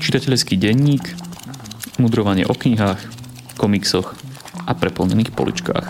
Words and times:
Čitateľský 0.00 0.58
denník, 0.58 1.04
mudrovanie 2.02 2.44
o 2.44 2.52
knihách, 2.52 3.00
komiksoch 3.56 4.12
a 4.66 4.72
preplnených 4.76 5.30
poličkách. 5.32 5.86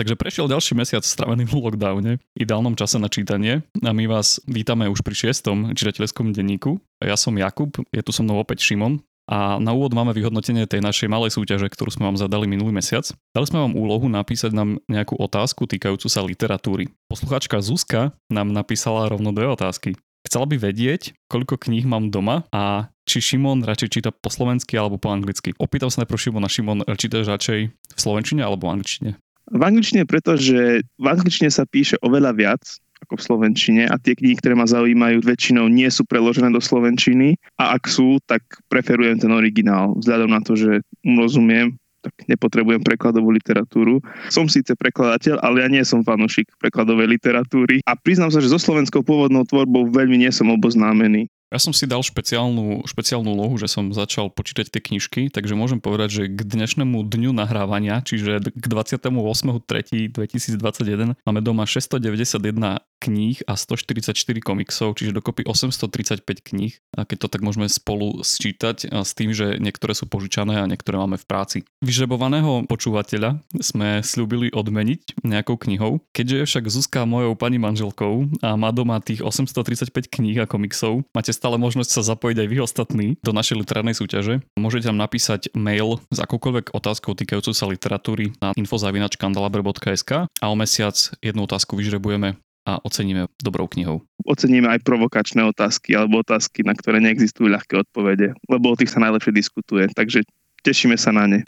Takže 0.00 0.16
prešiel 0.16 0.48
ďalší 0.48 0.72
mesiac 0.80 1.04
stravený 1.04 1.44
v 1.44 1.60
lockdowne, 1.60 2.12
ideálnom 2.32 2.72
čase 2.72 2.96
na 2.96 3.12
čítanie 3.12 3.60
a 3.84 3.90
my 3.92 4.08
vás 4.08 4.40
vítame 4.48 4.88
už 4.88 5.04
pri 5.04 5.12
šiestom 5.12 5.76
čitateľskom 5.76 6.32
denníku. 6.32 6.80
Ja 7.04 7.20
som 7.20 7.36
Jakub, 7.36 7.76
je 7.92 8.00
tu 8.00 8.08
so 8.08 8.24
mnou 8.24 8.40
opäť 8.40 8.64
Šimon 8.64 9.04
a 9.30 9.62
na 9.62 9.70
úvod 9.70 9.94
máme 9.94 10.10
vyhodnotenie 10.10 10.66
tej 10.66 10.82
našej 10.82 11.06
malej 11.06 11.38
súťaže, 11.38 11.70
ktorú 11.70 11.94
sme 11.94 12.10
vám 12.10 12.18
zadali 12.18 12.50
minulý 12.50 12.74
mesiac. 12.74 13.06
Dali 13.30 13.46
sme 13.46 13.62
vám 13.62 13.78
úlohu 13.78 14.10
napísať 14.10 14.50
nám 14.50 14.82
nejakú 14.90 15.14
otázku 15.14 15.70
týkajúcu 15.70 16.10
sa 16.10 16.26
literatúry. 16.26 16.90
Posluchačka 17.06 17.62
Zuzka 17.62 18.10
nám 18.26 18.50
napísala 18.50 19.06
rovno 19.06 19.30
dve 19.30 19.46
otázky. 19.54 19.94
Chcela 20.26 20.50
by 20.50 20.58
vedieť, 20.58 21.14
koľko 21.30 21.62
kníh 21.62 21.86
mám 21.86 22.10
doma 22.10 22.44
a 22.50 22.90
či 23.06 23.22
Šimon 23.22 23.62
radšej 23.62 23.88
číta 23.88 24.10
po 24.10 24.28
slovensky 24.28 24.74
alebo 24.74 24.98
po 24.98 25.14
anglicky. 25.14 25.54
Opýtal 25.56 25.94
sa 25.94 26.02
najprv 26.02 26.20
Šimona, 26.20 26.50
Šimon, 26.50 26.82
čítaš 26.98 27.30
radšej 27.30 27.60
v 27.70 27.98
slovenčine 27.98 28.42
alebo 28.42 28.66
v 28.66 28.78
angličtine? 28.78 29.10
V 29.50 29.62
angličtine, 29.62 30.06
pretože 30.06 30.84
v 30.84 31.06
angličtine 31.06 31.50
sa 31.50 31.66
píše 31.66 31.98
oveľa 32.02 32.34
viac 32.34 32.62
ako 33.04 33.16
v 33.16 33.26
slovenčine 33.26 33.82
a 33.88 33.96
tie 33.96 34.12
knihy, 34.14 34.36
ktoré 34.38 34.54
ma 34.54 34.68
zaujímajú, 34.68 35.24
väčšinou 35.24 35.66
nie 35.72 35.88
sú 35.88 36.04
preložené 36.04 36.52
do 36.52 36.60
slovenčiny 36.60 37.36
a 37.56 37.76
ak 37.76 37.88
sú, 37.88 38.20
tak 38.28 38.44
preferujem 38.68 39.20
ten 39.20 39.32
originál 39.32 39.96
vzhľadom 39.98 40.30
na 40.30 40.40
to, 40.44 40.54
že 40.56 40.84
rozumiem 41.04 41.80
tak 42.00 42.16
nepotrebujem 42.32 42.80
prekladovú 42.80 43.28
literatúru. 43.28 44.00
Som 44.32 44.48
síce 44.48 44.72
prekladateľ, 44.72 45.36
ale 45.44 45.60
ja 45.60 45.68
nie 45.68 45.84
som 45.84 46.00
fanúšik 46.00 46.48
prekladovej 46.56 47.20
literatúry 47.20 47.84
a 47.84 47.92
priznám 47.92 48.32
sa, 48.32 48.40
že 48.40 48.48
so 48.48 48.56
slovenskou 48.56 49.04
pôvodnou 49.04 49.44
tvorbou 49.44 49.84
veľmi 49.92 50.16
nie 50.16 50.32
som 50.32 50.48
oboznámený. 50.48 51.28
Ja 51.50 51.58
som 51.58 51.74
si 51.74 51.82
dal 51.82 51.98
špeciálnu, 51.98 52.86
špeciálnu 52.86 53.34
lohu, 53.34 53.58
že 53.58 53.66
som 53.66 53.90
začal 53.90 54.30
počítať 54.30 54.70
tie 54.70 54.78
knižky, 54.78 55.34
takže 55.34 55.58
môžem 55.58 55.82
povedať, 55.82 56.08
že 56.14 56.30
k 56.30 56.46
dnešnému 56.46 57.02
dňu 57.10 57.34
nahrávania, 57.34 58.06
čiže 58.06 58.54
k 58.54 58.64
28.3.2021 58.70 61.18
máme 61.26 61.40
doma 61.42 61.66
691 61.66 62.78
kníh 63.02 63.42
a 63.50 63.58
144 63.58 64.14
komiksov, 64.38 64.94
čiže 64.94 65.10
dokopy 65.10 65.42
835 65.42 66.22
kníh, 66.22 66.78
a 66.94 67.02
keď 67.02 67.26
to 67.26 67.28
tak 67.34 67.42
môžeme 67.42 67.66
spolu 67.66 68.22
sčítať 68.22 69.02
s 69.02 69.10
tým, 69.18 69.34
že 69.34 69.58
niektoré 69.58 69.98
sú 69.98 70.06
požičané 70.06 70.62
a 70.62 70.70
niektoré 70.70 71.02
máme 71.02 71.18
v 71.18 71.26
práci. 71.26 71.58
Vyžrebovaného 71.82 72.70
počúvateľa 72.70 73.42
sme 73.58 74.06
slúbili 74.06 74.54
odmeniť 74.54 75.18
nejakou 75.26 75.58
knihou, 75.58 75.98
keďže 76.14 76.36
je 76.36 76.46
však 76.46 76.70
Zuzka 76.70 77.02
mojou 77.08 77.34
pani 77.34 77.58
manželkou 77.58 78.38
a 78.38 78.54
má 78.54 78.70
doma 78.70 79.02
tých 79.02 79.18
835 79.24 80.06
kníh 80.06 80.38
a 80.38 80.46
komiksov, 80.46 81.02
máte 81.10 81.39
stále 81.40 81.56
možnosť 81.56 81.88
sa 81.88 82.02
zapojiť 82.12 82.36
aj 82.36 82.48
vy 82.52 82.56
ostatní 82.60 83.06
do 83.24 83.32
našej 83.32 83.64
literárnej 83.64 83.96
súťaže. 83.96 84.44
Môžete 84.60 84.92
nám 84.92 85.08
napísať 85.08 85.48
mail 85.56 85.96
s 86.12 86.20
akoukoľvek 86.20 86.76
otázkou 86.76 87.16
týkajúcou 87.16 87.56
sa 87.56 87.64
literatúry 87.64 88.36
na 88.44 88.52
infozavinačkandalaber.sk 88.60 90.28
a 90.28 90.44
o 90.52 90.54
mesiac 90.54 90.92
jednu 91.24 91.48
otázku 91.48 91.80
vyžrebujeme 91.80 92.36
a 92.68 92.76
oceníme 92.84 93.32
dobrou 93.40 93.64
knihou. 93.72 94.04
Oceníme 94.28 94.68
aj 94.68 94.84
provokačné 94.84 95.40
otázky 95.48 95.96
alebo 95.96 96.20
otázky, 96.20 96.60
na 96.60 96.76
ktoré 96.76 97.00
neexistujú 97.00 97.48
ľahké 97.48 97.88
odpovede, 97.88 98.36
lebo 98.52 98.76
o 98.76 98.76
tých 98.76 98.92
sa 98.92 99.00
najlepšie 99.00 99.32
diskutuje, 99.32 99.88
takže 99.96 100.28
tešíme 100.60 101.00
sa 101.00 101.08
na 101.16 101.24
ne. 101.24 101.40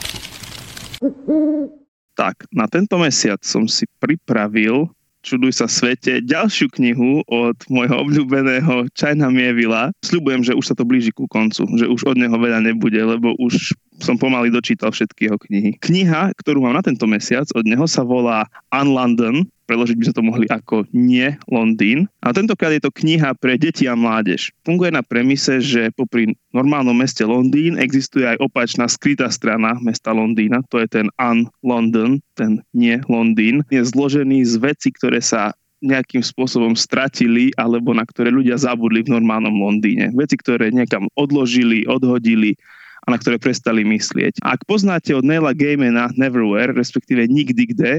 Tak, 2.17 2.49
na 2.49 2.65
tento 2.65 2.97
mesiac 2.97 3.45
som 3.45 3.69
si 3.69 3.85
pripravil 4.01 4.89
Čuduj 5.23 5.55
sa 5.55 5.71
svete, 5.71 6.19
ďalšiu 6.27 6.67
knihu 6.75 7.23
od 7.31 7.55
môjho 7.71 7.95
obľúbeného 8.03 8.91
China 8.99 9.31
Mievila. 9.31 9.95
Sľubujem, 10.03 10.43
že 10.43 10.53
už 10.59 10.67
sa 10.67 10.75
to 10.75 10.83
blíži 10.83 11.15
ku 11.15 11.31
koncu, 11.31 11.63
že 11.79 11.87
už 11.87 12.03
od 12.11 12.19
neho 12.19 12.35
veľa 12.35 12.59
nebude, 12.59 12.99
lebo 12.99 13.39
už 13.39 13.75
som 14.03 14.19
pomaly 14.19 14.51
dočítal 14.51 14.91
všetky 14.91 15.31
jeho 15.31 15.39
knihy. 15.39 15.79
Kniha, 15.79 16.35
ktorú 16.43 16.67
mám 16.67 16.77
na 16.77 16.85
tento 16.85 17.07
mesiac, 17.07 17.47
od 17.55 17.65
neho 17.65 17.87
sa 17.87 18.03
volá 18.03 18.51
Unlondon, 18.75 19.47
preložiť 19.71 19.97
by 19.97 20.05
sa 20.05 20.15
to 20.15 20.27
mohli 20.27 20.47
ako 20.53 20.85
Nie 20.93 21.41
Londýn. 21.49 22.05
A 22.21 22.37
tentokrát 22.37 22.77
je 22.77 22.85
to 22.85 22.93
kniha 22.93 23.33
pre 23.41 23.57
deti 23.57 23.89
a 23.89 23.97
mládež. 23.97 24.53
Funguje 24.69 24.93
na 24.93 25.01
premise, 25.01 25.65
že 25.65 25.89
popri 25.97 26.37
normálnom 26.53 26.93
meste 26.93 27.25
Londýn 27.25 27.81
existuje 27.81 28.29
aj 28.29 28.37
opačná 28.43 28.85
skrytá 28.85 29.33
strana 29.33 29.79
mesta 29.81 30.13
Londýna, 30.13 30.61
to 30.69 30.77
je 30.83 30.89
ten 30.91 31.09
Un 31.17 31.49
London, 31.65 32.21
ten 32.37 32.61
Nie 32.77 33.01
Londýn. 33.09 33.65
Je 33.73 33.81
zložený 33.81 34.45
z 34.45 34.61
veci, 34.61 34.93
ktoré 34.93 35.25
sa 35.25 35.57
nejakým 35.83 36.23
spôsobom 36.23 36.79
stratili 36.79 37.51
alebo 37.59 37.91
na 37.91 38.07
ktoré 38.07 38.31
ľudia 38.31 38.55
zabudli 38.55 39.03
v 39.03 39.19
normálnom 39.19 39.53
Londýne. 39.57 40.15
Veci, 40.15 40.39
ktoré 40.39 40.71
niekam 40.71 41.11
odložili, 41.19 41.83
odhodili, 41.91 42.55
a 43.03 43.07
na 43.11 43.19
ktoré 43.19 43.37
prestali 43.39 43.83
myslieť. 43.83 44.43
Ak 44.47 44.63
poznáte 44.65 45.11
od 45.13 45.27
Neila 45.27 45.51
Gaimana 45.51 46.11
Neverwhere, 46.15 46.75
respektíve 46.75 47.27
Nikdy 47.27 47.65
kde, 47.75 47.93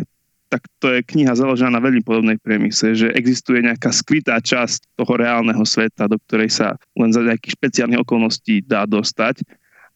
tak 0.53 0.69
to 0.78 0.94
je 0.94 1.02
kniha 1.02 1.34
založená 1.34 1.74
na 1.74 1.81
veľmi 1.81 2.06
podobnej 2.06 2.38
premise, 2.38 2.86
že 2.94 3.09
existuje 3.18 3.66
nejaká 3.66 3.90
skrytá 3.90 4.38
časť 4.38 4.86
toho 5.02 5.13
reálneho 5.18 5.66
sveta, 5.66 6.06
do 6.06 6.22
ktorej 6.30 6.53
sa 6.53 6.78
len 6.94 7.09
za 7.09 7.25
nejakých 7.25 7.58
špeciálnych 7.58 8.06
okolností 8.06 8.62
dá 8.62 8.86
dostať. 8.86 9.42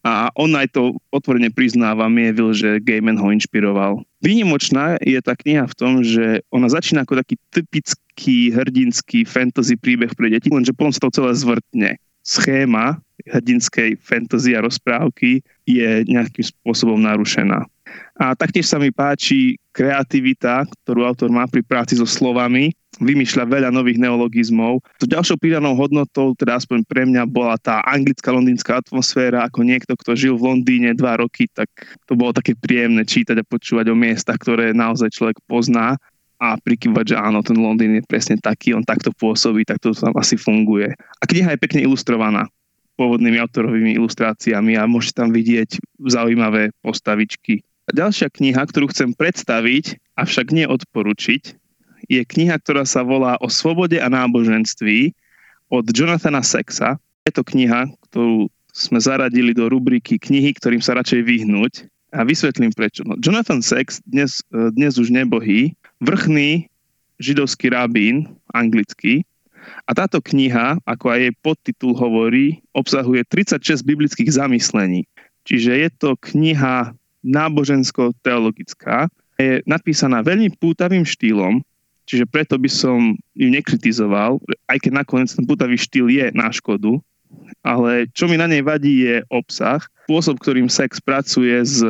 A 0.02 0.34
on 0.34 0.58
aj 0.58 0.74
to 0.74 0.98
otvorene 1.14 1.54
priznáva, 1.54 2.10
Mievil, 2.10 2.58
že 2.58 2.82
Gaiman 2.82 3.22
ho 3.22 3.30
inšpiroval. 3.30 4.02
Výnimočná 4.24 4.98
je 5.04 5.20
tá 5.22 5.38
kniha 5.38 5.70
v 5.70 5.78
tom, 5.78 6.02
že 6.02 6.42
ona 6.50 6.66
začína 6.72 7.06
ako 7.06 7.22
taký 7.22 7.36
typický 7.54 8.50
hrdinský 8.50 9.30
fantasy 9.30 9.78
príbeh 9.78 10.10
pre 10.18 10.34
deti, 10.34 10.50
lenže 10.50 10.74
potom 10.74 10.90
sa 10.90 11.06
to 11.06 11.14
celé 11.14 11.38
zvrtne. 11.38 11.92
Schéma 12.28 13.00
hrdinskej 13.32 13.96
fantasy 14.04 14.54
a 14.54 14.64
rozprávky 14.64 15.40
je 15.64 16.04
nejakým 16.08 16.44
spôsobom 16.44 17.00
narušená. 17.00 17.64
A 18.20 18.36
taktiež 18.36 18.68
sa 18.68 18.78
mi 18.78 18.92
páči 18.92 19.56
kreativita, 19.72 20.68
ktorú 20.84 21.08
autor 21.08 21.30
má 21.32 21.48
pri 21.48 21.64
práci 21.64 21.96
so 21.96 22.06
slovami. 22.06 22.74
Vymýšľa 22.98 23.46
veľa 23.46 23.70
nových 23.70 24.02
neologizmov. 24.02 24.82
To 24.98 25.06
ďalšou 25.06 25.38
pridanou 25.38 25.78
hodnotou, 25.78 26.34
teda 26.34 26.58
aspoň 26.58 26.82
pre 26.90 27.06
mňa, 27.06 27.30
bola 27.30 27.54
tá 27.62 27.86
anglická 27.86 28.34
londýnska 28.34 28.82
atmosféra. 28.82 29.46
Ako 29.46 29.62
niekto, 29.62 29.94
kto 29.94 30.18
žil 30.18 30.34
v 30.34 30.50
Londýne 30.50 30.98
dva 30.98 31.22
roky, 31.22 31.46
tak 31.54 31.70
to 32.10 32.18
bolo 32.18 32.34
také 32.34 32.58
príjemné 32.58 33.06
čítať 33.06 33.38
a 33.38 33.46
počúvať 33.46 33.94
o 33.94 33.96
miestach, 33.96 34.42
ktoré 34.42 34.74
naozaj 34.74 35.14
človek 35.14 35.38
pozná 35.46 36.02
a 36.38 36.58
prikyvať, 36.58 37.14
že 37.14 37.18
áno, 37.18 37.42
ten 37.42 37.58
Londýn 37.58 37.98
je 37.98 38.04
presne 38.06 38.38
taký, 38.38 38.78
on 38.78 38.86
takto 38.86 39.10
pôsobí, 39.14 39.66
takto 39.66 39.90
to 39.94 40.06
tam 40.06 40.14
asi 40.18 40.38
funguje. 40.38 40.94
A 40.94 41.24
kniha 41.26 41.58
je 41.58 41.62
pekne 41.62 41.82
ilustrovaná 41.82 42.46
pôvodnými 42.98 43.38
autorovými 43.42 43.98
ilustráciami 43.98 44.78
a 44.78 44.90
môžete 44.90 45.22
tam 45.22 45.30
vidieť 45.30 45.78
zaujímavé 46.02 46.74
postavičky 46.82 47.62
Ďalšia 47.88 48.28
kniha, 48.28 48.68
ktorú 48.68 48.92
chcem 48.92 49.16
predstaviť, 49.16 49.96
avšak 50.20 50.52
nie 50.52 50.68
odporučiť, 50.68 51.56
je 52.12 52.22
kniha, 52.24 52.60
ktorá 52.60 52.84
sa 52.84 53.00
volá 53.00 53.40
O 53.40 53.48
svobode 53.48 53.96
a 54.04 54.12
náboženství 54.12 55.16
od 55.72 55.88
Jonathana 55.88 56.44
Sexa. 56.44 57.00
Je 57.24 57.32
to 57.32 57.48
kniha, 57.48 57.88
ktorú 58.12 58.52
sme 58.76 59.00
zaradili 59.00 59.56
do 59.56 59.72
rubriky 59.72 60.20
knihy, 60.20 60.52
ktorým 60.60 60.84
sa 60.84 61.00
radšej 61.00 61.22
vyhnúť. 61.24 61.88
A 62.12 62.28
vysvetlím 62.28 62.72
prečo. 62.76 63.04
No, 63.08 63.20
Jonathan 63.20 63.64
Sex, 63.64 64.04
dnes, 64.08 64.44
dnes 64.52 64.96
už 65.00 65.12
nebohý, 65.12 65.76
vrchný 66.02 66.70
židovský 67.18 67.74
rabín, 67.74 68.30
anglický, 68.54 69.26
a 69.88 69.92
táto 69.92 70.24
kniha, 70.24 70.80
ako 70.88 71.06
aj 71.12 71.20
jej 71.28 71.34
podtitul 71.44 71.94
hovorí, 71.96 72.64
obsahuje 72.72 73.24
36 73.28 73.84
biblických 73.84 74.32
zamyslení. 74.40 75.04
Čiže 75.48 75.72
je 75.76 75.90
to 75.96 76.10
kniha 76.20 76.92
nábožensko-teologická. 77.24 79.12
Je 79.40 79.64
napísaná 79.68 80.24
veľmi 80.24 80.56
pútavým 80.60 81.04
štýlom, 81.04 81.64
čiže 82.08 82.28
preto 82.28 82.56
by 82.60 82.70
som 82.72 83.16
ju 83.36 83.48
nekritizoval, 83.52 84.40
aj 84.68 84.78
keď 84.82 84.92
nakoniec 85.04 85.30
ten 85.32 85.46
pútavý 85.46 85.76
štýl 85.76 86.08
je 86.12 86.32
na 86.32 86.52
škodu, 86.52 87.00
ale 87.64 88.08
čo 88.16 88.32
mi 88.32 88.40
na 88.40 88.48
nej 88.48 88.64
vadí 88.64 89.04
je 89.04 89.24
obsah, 89.28 89.84
spôsob, 90.08 90.40
ktorým 90.40 90.72
sex 90.72 91.04
pracuje 91.04 91.60
s 91.60 91.84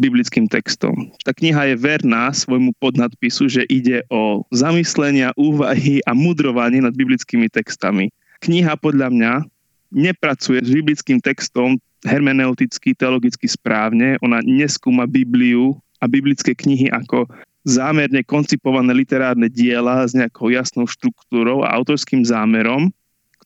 biblickým 0.00 0.48
textom. 0.48 1.12
Tá 1.22 1.36
kniha 1.36 1.72
je 1.72 1.76
verná 1.76 2.32
svojmu 2.32 2.72
podnadpisu, 2.80 3.48
že 3.48 3.62
ide 3.68 4.00
o 4.08 4.44
zamyslenia, 4.50 5.36
úvahy 5.36 6.00
a 6.08 6.16
mudrovanie 6.16 6.80
nad 6.80 6.96
biblickými 6.96 7.48
textami. 7.52 8.08
Kniha 8.40 8.74
podľa 8.80 9.12
mňa 9.12 9.32
nepracuje 9.92 10.64
s 10.64 10.70
biblickým 10.72 11.20
textom 11.20 11.76
hermeneuticky, 12.02 12.96
teologicky 12.96 13.46
správne. 13.46 14.18
Ona 14.24 14.42
neskúma 14.42 15.06
Bibliu 15.06 15.78
a 16.02 16.10
biblické 16.10 16.56
knihy 16.56 16.90
ako 16.90 17.30
zámerne 17.62 18.26
koncipované 18.26 18.90
literárne 18.90 19.46
diela 19.46 20.02
s 20.02 20.16
nejakou 20.18 20.50
jasnou 20.50 20.90
štruktúrou 20.90 21.62
a 21.62 21.70
autorským 21.78 22.26
zámerom, 22.26 22.90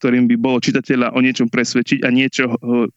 ktorým 0.01 0.25
by 0.25 0.35
bolo 0.41 0.57
čitateľa 0.57 1.13
o 1.13 1.21
niečom 1.21 1.45
presvedčiť 1.53 2.01
a 2.01 2.09
niečo 2.09 2.49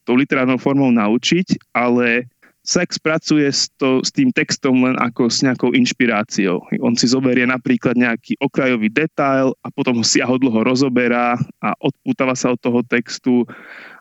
tou 0.08 0.17
literárnou 0.17 0.56
formou 0.56 0.88
naučiť, 0.88 1.76
ale 1.76 2.25
Sex 2.71 3.03
pracuje 3.03 3.51
s, 3.51 3.67
to, 3.83 3.99
s 3.99 4.15
tým 4.15 4.31
textom 4.31 4.87
len 4.87 4.95
ako 5.03 5.27
s 5.27 5.43
nejakou 5.43 5.75
inšpiráciou. 5.75 6.63
On 6.79 6.95
si 6.95 7.11
zoberie 7.11 7.43
napríklad 7.43 7.99
nejaký 7.99 8.39
okrajový 8.39 8.87
detail 8.87 9.51
a 9.67 9.75
potom 9.75 9.99
ho 9.99 10.05
siahodlho 10.07 10.63
rozoberá 10.63 11.35
a 11.59 11.75
odpútava 11.83 12.39
sa 12.39 12.55
od 12.55 12.63
toho 12.63 12.87
textu 12.87 13.43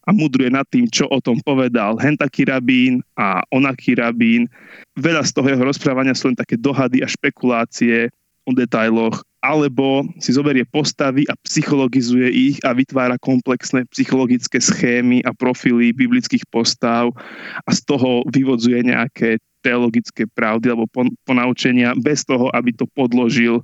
a 0.05 0.13
mudruje 0.13 0.53
nad 0.53 0.69
tým, 0.69 0.85
čo 0.85 1.09
o 1.09 1.17
tom 1.17 1.41
povedal 1.41 1.97
hentaký 1.97 2.45
rabín 2.45 3.01
a 3.17 3.41
onaký 3.49 3.97
rabín. 3.97 4.45
Veľa 4.93 5.25
z 5.25 5.33
toho 5.33 5.49
jeho 5.49 5.65
rozprávania 5.65 6.13
sú 6.13 6.29
len 6.29 6.37
také 6.37 6.53
dohady 6.53 7.01
a 7.01 7.09
špekulácie 7.09 8.13
o 8.45 8.53
detailoch 8.53 9.25
alebo 9.39 10.03
si 10.19 10.35
zoberie 10.35 10.67
postavy 10.67 11.23
a 11.31 11.35
psychologizuje 11.47 12.27
ich 12.27 12.57
a 12.67 12.75
vytvára 12.75 13.15
komplexné 13.23 13.87
psychologické 13.95 14.59
schémy 14.59 15.23
a 15.23 15.31
profily 15.31 15.95
biblických 15.95 16.43
postav 16.51 17.15
a 17.63 17.71
z 17.71 17.79
toho 17.87 18.27
vyvodzuje 18.27 18.83
nejaké 18.83 19.39
teologické 19.63 20.27
pravdy 20.27 20.71
alebo 20.71 20.91
ponaučenia 21.23 21.95
bez 21.95 22.27
toho, 22.27 22.51
aby 22.51 22.75
to 22.75 22.83
podložil 22.91 23.63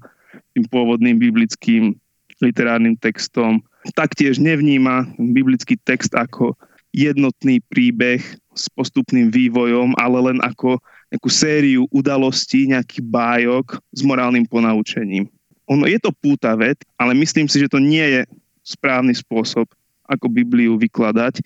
tým 0.55 0.63
pôvodným 0.71 1.19
biblickým 1.19 1.95
literárnym 2.39 2.95
textom. 2.99 3.63
Taktiež 3.95 4.39
nevníma 4.39 5.07
biblický 5.19 5.79
text 5.83 6.11
ako 6.15 6.55
jednotný 6.95 7.59
príbeh 7.67 8.23
s 8.55 8.71
postupným 8.71 9.27
vývojom, 9.27 9.99
ale 9.99 10.31
len 10.31 10.39
ako 10.39 10.79
nejakú 11.11 11.29
sériu 11.31 11.83
udalostí, 11.91 12.71
nejaký 12.71 13.03
bájok 13.03 13.79
s 13.91 14.01
morálnym 14.03 14.47
ponaučením 14.47 15.27
ono 15.65 15.89
je 15.89 15.97
to 15.97 16.13
pútavet, 16.13 16.77
ale 16.97 17.17
myslím 17.17 17.49
si, 17.49 17.61
že 17.61 17.71
to 17.71 17.81
nie 17.81 18.03
je 18.03 18.21
správny 18.65 19.13
spôsob, 19.13 19.69
ako 20.05 20.29
Bibliu 20.29 20.77
vykladať. 20.77 21.41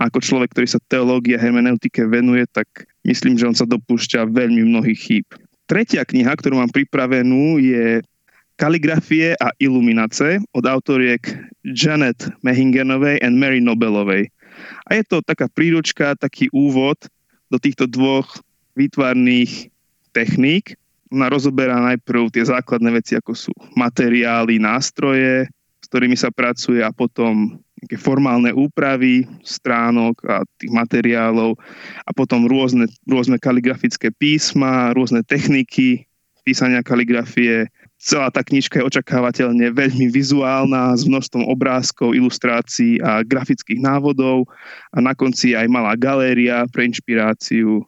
A 0.00 0.08
ako 0.08 0.24
človek, 0.24 0.56
ktorý 0.56 0.68
sa 0.68 0.80
teológia 0.88 1.36
a 1.36 1.42
hermeneutike 1.44 2.08
venuje, 2.08 2.48
tak 2.48 2.88
myslím, 3.04 3.36
že 3.36 3.48
on 3.48 3.56
sa 3.56 3.68
dopúšťa 3.68 4.32
veľmi 4.32 4.64
mnohých 4.64 5.00
chýb. 5.00 5.26
Tretia 5.68 6.08
kniha, 6.08 6.32
ktorú 6.32 6.60
mám 6.64 6.72
pripravenú, 6.72 7.60
je 7.60 8.00
Kaligrafie 8.58 9.36
a 9.38 9.52
iluminace 9.62 10.42
od 10.56 10.64
autoriek 10.66 11.22
Janet 11.62 12.26
Mehingenovej 12.42 13.20
and 13.22 13.38
Mary 13.38 13.62
Nobelovej. 13.62 14.32
A 14.88 14.98
je 14.98 15.04
to 15.06 15.22
taká 15.22 15.46
príručka, 15.46 16.18
taký 16.18 16.50
úvod 16.50 16.98
do 17.52 17.60
týchto 17.60 17.86
dvoch 17.86 18.40
výtvarných 18.74 19.70
techník, 20.10 20.74
ona 21.08 21.26
rozoberá 21.32 21.80
najprv 21.80 22.28
tie 22.32 22.44
základné 22.44 22.90
veci, 22.92 23.16
ako 23.16 23.32
sú 23.32 23.52
materiály, 23.76 24.60
nástroje, 24.60 25.48
s 25.80 25.86
ktorými 25.88 26.16
sa 26.16 26.28
pracuje 26.28 26.84
a 26.84 26.92
potom 26.92 27.56
nejaké 27.78 27.96
formálne 27.96 28.50
úpravy 28.50 29.24
stránok 29.46 30.18
a 30.26 30.42
tých 30.58 30.74
materiálov 30.74 31.54
a 32.02 32.10
potom 32.10 32.50
rôzne, 32.50 32.90
rôzne 33.06 33.38
kaligrafické 33.38 34.10
písma, 34.10 34.90
rôzne 34.92 35.22
techniky 35.22 36.04
písania 36.42 36.82
kaligrafie. 36.82 37.70
Celá 37.98 38.30
tá 38.30 38.46
knižka 38.46 38.78
je 38.78 38.88
očakávateľne 38.88 39.74
veľmi 39.74 40.06
vizuálna 40.10 40.94
s 40.94 41.02
množstvom 41.02 41.46
obrázkov, 41.50 42.14
ilustrácií 42.14 43.02
a 43.02 43.26
grafických 43.26 43.82
návodov 43.82 44.46
a 44.94 45.02
na 45.02 45.12
konci 45.18 45.54
aj 45.54 45.66
malá 45.66 45.98
galéria 45.98 46.62
pre 46.70 46.86
inšpiráciu 46.86 47.87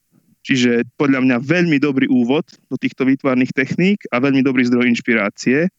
Čiže 0.51 0.83
podľa 0.99 1.23
mňa 1.23 1.37
veľmi 1.47 1.79
dobrý 1.79 2.11
úvod 2.11 2.43
do 2.67 2.75
týchto 2.75 3.07
výtvarných 3.07 3.55
techník 3.55 4.03
a 4.11 4.19
veľmi 4.19 4.43
dobrý 4.43 4.67
zdroj 4.67 4.91
inšpirácie. 4.91 5.71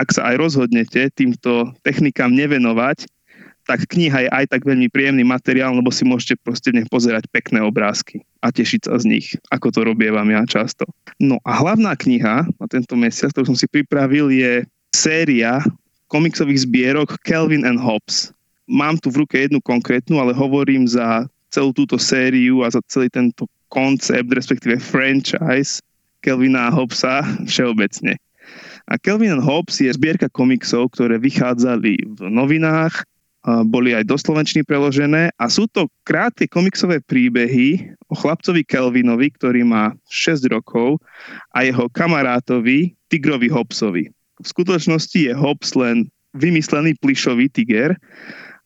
Ak 0.00 0.16
sa 0.16 0.32
aj 0.32 0.40
rozhodnete 0.40 1.12
týmto 1.12 1.76
technikám 1.84 2.32
nevenovať, 2.32 3.04
tak 3.68 3.84
kniha 3.84 4.24
je 4.24 4.30
aj 4.32 4.44
tak 4.48 4.64
veľmi 4.64 4.88
príjemný 4.88 5.28
materiál, 5.28 5.76
lebo 5.76 5.92
si 5.92 6.08
môžete 6.08 6.40
proste 6.40 6.72
v 6.72 6.88
pozerať 6.88 7.28
pekné 7.28 7.60
obrázky 7.60 8.24
a 8.40 8.48
tešiť 8.48 8.88
sa 8.88 8.96
z 8.96 9.04
nich, 9.12 9.26
ako 9.52 9.68
to 9.72 9.80
robievam 9.84 10.28
ja 10.32 10.40
často. 10.48 10.88
No 11.20 11.36
a 11.44 11.60
hlavná 11.60 11.92
kniha 11.92 12.48
na 12.48 12.66
tento 12.68 12.96
mesiac, 12.96 13.28
ktorú 13.32 13.52
som 13.52 13.58
si 13.60 13.68
pripravil, 13.68 14.32
je 14.32 14.64
séria 14.92 15.60
komiksových 16.08 16.64
zbierok 16.64 17.20
Kelvin 17.24 17.68
and 17.68 17.80
Hobbes. 17.80 18.32
Mám 18.64 19.00
tu 19.04 19.12
v 19.12 19.24
ruke 19.24 19.36
jednu 19.36 19.60
konkrétnu, 19.60 20.16
ale 20.16 20.32
hovorím 20.32 20.88
za 20.88 21.28
celú 21.52 21.72
túto 21.72 22.00
sériu 22.00 22.64
a 22.64 22.72
za 22.72 22.80
celý 22.88 23.08
tento 23.12 23.48
koncept, 23.74 24.30
respektíve 24.30 24.78
franchise 24.78 25.82
Kelvina 26.22 26.70
Hobbesa 26.70 27.26
všeobecne. 27.50 28.14
A 28.86 28.94
Kelvin 29.00 29.42
Hobbes 29.42 29.82
je 29.82 29.90
zbierka 29.90 30.30
komiksov, 30.30 30.94
ktoré 30.94 31.18
vychádzali 31.18 31.98
v 32.14 32.20
novinách, 32.30 33.02
boli 33.68 33.92
aj 33.92 34.08
do 34.08 34.16
slovenčiny 34.16 34.64
preložené 34.64 35.28
a 35.36 35.44
sú 35.52 35.68
to 35.68 35.84
krátke 36.08 36.48
komiksové 36.48 37.04
príbehy 37.04 37.92
o 38.08 38.16
chlapcovi 38.16 38.64
Kelvinovi, 38.64 39.36
ktorý 39.36 39.68
má 39.68 39.92
6 40.08 40.48
rokov 40.48 40.96
a 41.52 41.60
jeho 41.60 41.92
kamarátovi 41.92 42.96
Tigrovi 43.12 43.52
Hobsovi. 43.52 44.08
V 44.40 44.46
skutočnosti 44.48 45.28
je 45.28 45.32
Hobbs 45.36 45.76
len 45.76 46.08
vymyslený 46.32 46.96
plišový 47.04 47.52
tiger, 47.52 48.00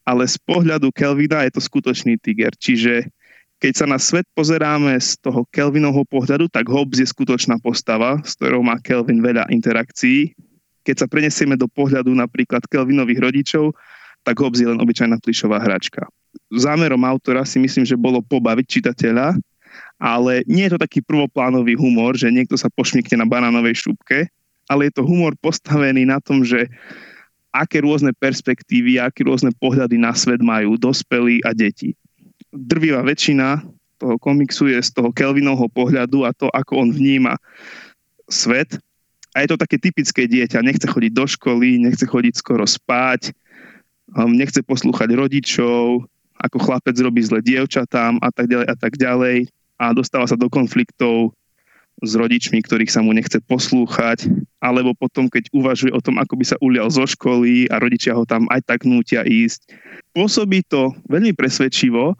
ale 0.06 0.30
z 0.30 0.38
pohľadu 0.46 0.94
Kelvina 0.94 1.42
je 1.46 1.58
to 1.58 1.62
skutočný 1.62 2.14
tiger, 2.22 2.54
čiže 2.54 3.10
keď 3.58 3.72
sa 3.74 3.86
na 3.90 3.98
svet 3.98 4.22
pozeráme 4.38 4.94
z 5.02 5.18
toho 5.18 5.42
Kelvinovho 5.50 6.06
pohľadu, 6.06 6.46
tak 6.46 6.70
Hobbes 6.70 7.02
je 7.02 7.10
skutočná 7.10 7.58
postava, 7.58 8.22
s 8.22 8.38
ktorou 8.38 8.62
má 8.62 8.78
Kelvin 8.78 9.18
veľa 9.18 9.50
interakcií. 9.50 10.30
Keď 10.86 10.96
sa 11.04 11.06
prenesieme 11.10 11.58
do 11.58 11.66
pohľadu 11.66 12.14
napríklad 12.14 12.62
Kelvinových 12.70 13.18
rodičov, 13.18 13.74
tak 14.22 14.38
Hobbes 14.38 14.62
je 14.62 14.70
len 14.70 14.78
obyčajná 14.78 15.18
plišová 15.18 15.58
hračka. 15.58 16.06
Zámerom 16.54 17.02
autora 17.02 17.42
si 17.42 17.58
myslím, 17.58 17.82
že 17.82 17.98
bolo 17.98 18.22
pobaviť 18.22 18.66
čitateľa, 18.78 19.34
ale 19.98 20.46
nie 20.46 20.70
je 20.70 20.78
to 20.78 20.82
taký 20.86 21.02
prvoplánový 21.02 21.74
humor, 21.74 22.14
že 22.14 22.30
niekto 22.30 22.54
sa 22.54 22.70
pošmikne 22.70 23.18
na 23.18 23.26
banánovej 23.26 23.74
šupke, 23.74 24.30
ale 24.70 24.86
je 24.86 24.92
to 24.94 25.02
humor 25.02 25.34
postavený 25.42 26.06
na 26.06 26.22
tom, 26.22 26.46
že 26.46 26.70
aké 27.50 27.82
rôzne 27.82 28.14
perspektívy, 28.14 29.02
aké 29.02 29.26
rôzne 29.26 29.50
pohľady 29.58 29.98
na 29.98 30.14
svet 30.14 30.38
majú 30.38 30.78
dospelí 30.78 31.42
a 31.42 31.50
deti 31.50 31.98
drvivá 32.52 33.04
väčšina 33.04 33.64
toho 33.98 34.14
komiksu 34.16 34.70
je 34.70 34.78
z 34.78 34.90
toho 34.94 35.10
Kelvinovho 35.10 35.66
pohľadu 35.68 36.22
a 36.22 36.30
to, 36.30 36.46
ako 36.54 36.86
on 36.86 36.90
vníma 36.94 37.34
svet. 38.30 38.78
A 39.34 39.42
je 39.44 39.50
to 39.50 39.58
také 39.60 39.76
typické 39.76 40.30
dieťa. 40.30 40.64
Nechce 40.64 40.86
chodiť 40.86 41.12
do 41.12 41.26
školy, 41.26 41.82
nechce 41.82 42.06
chodiť 42.06 42.34
skoro 42.38 42.64
spať, 42.64 43.34
um, 44.14 44.30
nechce 44.32 44.62
poslúchať 44.62 45.12
rodičov, 45.18 46.06
ako 46.38 46.56
chlapec 46.62 46.94
robí 47.02 47.20
zle 47.26 47.42
dievčatám 47.42 48.22
a 48.22 48.30
tak 48.30 48.46
ďalej 48.46 48.66
a 48.70 48.76
tak 48.78 48.94
ďalej. 48.94 49.50
A 49.78 49.94
dostáva 49.94 50.26
sa 50.26 50.38
do 50.38 50.46
konfliktov 50.46 51.34
s 52.02 52.12
rodičmi, 52.14 52.62
ktorých 52.62 52.90
sa 52.92 53.02
mu 53.02 53.10
nechce 53.10 53.42
poslúchať, 53.44 54.30
alebo 54.62 54.94
potom, 54.94 55.26
keď 55.26 55.50
uvažuje 55.50 55.90
o 55.90 56.02
tom, 56.02 56.18
ako 56.22 56.38
by 56.38 56.44
sa 56.46 56.56
ulial 56.62 56.86
zo 56.90 57.02
školy 57.06 57.66
a 57.70 57.82
rodičia 57.82 58.14
ho 58.14 58.22
tam 58.22 58.46
aj 58.54 58.62
tak 58.66 58.86
nútia 58.86 59.26
ísť. 59.26 59.74
Pôsobí 60.14 60.62
to 60.66 60.94
veľmi 61.10 61.34
presvedčivo 61.34 62.14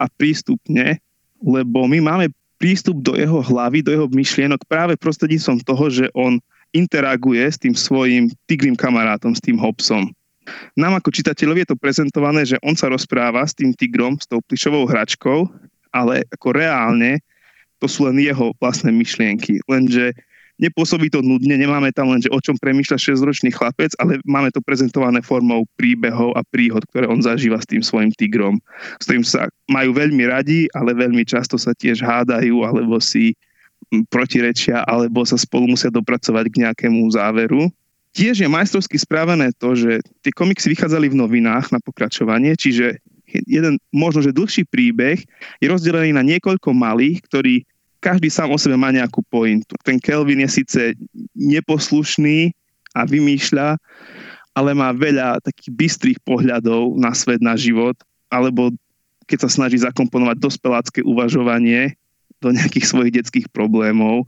a 0.00 0.04
prístupne, 0.08 1.00
lebo 1.40 1.84
my 1.84 2.00
máme 2.00 2.26
prístup 2.60 3.00
do 3.00 3.16
jeho 3.16 3.40
hlavy, 3.40 3.80
do 3.80 3.92
jeho 3.92 4.06
myšlienok 4.08 4.64
práve 4.68 4.96
prostredníctvom 5.00 5.64
toho, 5.64 5.84
že 5.88 6.06
on 6.12 6.36
interaguje 6.76 7.42
s 7.42 7.56
tým 7.58 7.74
svojim 7.74 8.28
tigrým 8.46 8.76
kamarátom, 8.76 9.32
s 9.32 9.42
tým 9.42 9.56
Hobsom. 9.56 10.12
Nám 10.74 10.98
ako 10.98 11.14
čitateľovi 11.14 11.62
je 11.64 11.70
to 11.74 11.78
prezentované, 11.78 12.42
že 12.46 12.60
on 12.64 12.74
sa 12.74 12.90
rozpráva 12.90 13.44
s 13.44 13.56
tým 13.56 13.74
tigrom, 13.74 14.16
s 14.18 14.26
tou 14.26 14.42
plišovou 14.44 14.86
hračkou, 14.86 15.46
ale 15.90 16.22
ako 16.30 16.48
reálne 16.54 17.18
to 17.80 17.88
sú 17.88 18.06
len 18.06 18.20
jeho 18.20 18.52
vlastné 18.60 18.92
myšlienky. 18.92 19.58
Lenže 19.66 20.12
nepôsobí 20.60 21.08
to 21.08 21.24
nudne, 21.24 21.56
nemáme 21.56 21.88
tam 21.96 22.12
len, 22.12 22.20
že 22.20 22.28
o 22.28 22.36
čom 22.36 22.52
premýšľa 22.60 23.00
6-ročný 23.00 23.50
chlapec, 23.56 23.96
ale 23.96 24.20
máme 24.28 24.52
to 24.52 24.60
prezentované 24.60 25.24
formou 25.24 25.64
príbehov 25.80 26.36
a 26.36 26.44
príhod, 26.44 26.84
ktoré 26.92 27.08
on 27.08 27.24
zažíva 27.24 27.56
s 27.56 27.66
tým 27.66 27.80
svojim 27.80 28.12
tigrom, 28.12 28.60
s 29.00 29.08
ktorým 29.08 29.24
sa 29.24 29.48
majú 29.72 29.96
veľmi 29.96 30.28
radi, 30.28 30.68
ale 30.76 30.92
veľmi 30.92 31.24
často 31.24 31.56
sa 31.56 31.72
tiež 31.72 32.04
hádajú 32.04 32.60
alebo 32.60 33.00
si 33.00 33.32
protirečia, 34.12 34.84
alebo 34.84 35.24
sa 35.24 35.40
spolu 35.40 35.72
musia 35.72 35.88
dopracovať 35.88 36.44
k 36.52 36.60
nejakému 36.68 37.08
záveru. 37.16 37.72
Tiež 38.12 38.42
je 38.42 38.48
majstrovsky 38.50 39.00
spravené 39.00 39.54
to, 39.56 39.72
že 39.72 40.04
tie 40.20 40.32
komiksy 40.34 40.76
vychádzali 40.76 41.08
v 41.08 41.18
novinách 41.18 41.72
na 41.72 41.80
pokračovanie, 41.80 42.52
čiže 42.58 43.00
jeden 43.46 43.78
možno, 43.94 44.20
že 44.20 44.34
dlhší 44.34 44.66
príbeh 44.66 45.22
je 45.62 45.66
rozdelený 45.66 46.14
na 46.14 46.22
niekoľko 46.26 46.74
malých, 46.74 47.22
ktorí 47.30 47.54
každý 48.00 48.32
sám 48.32 48.50
o 48.50 48.58
sebe 48.58 48.80
má 48.80 48.88
nejakú 48.90 49.20
pointu. 49.28 49.76
Ten 49.84 50.00
Kelvin 50.00 50.40
je 50.48 50.64
síce 50.64 50.80
neposlušný 51.36 52.56
a 52.96 53.04
vymýšľa, 53.04 53.76
ale 54.56 54.70
má 54.74 54.90
veľa 54.90 55.44
takých 55.44 55.70
bystrých 55.70 56.20
pohľadov 56.24 56.96
na 56.98 57.12
svet, 57.14 57.38
na 57.44 57.54
život, 57.54 57.94
alebo 58.32 58.72
keď 59.30 59.46
sa 59.46 59.50
snaží 59.52 59.78
zakomponovať 59.78 60.36
dospelácké 60.42 61.00
uvažovanie 61.06 61.94
do 62.40 62.50
nejakých 62.50 62.88
svojich 62.88 63.12
detských 63.20 63.46
problémov 63.52 64.24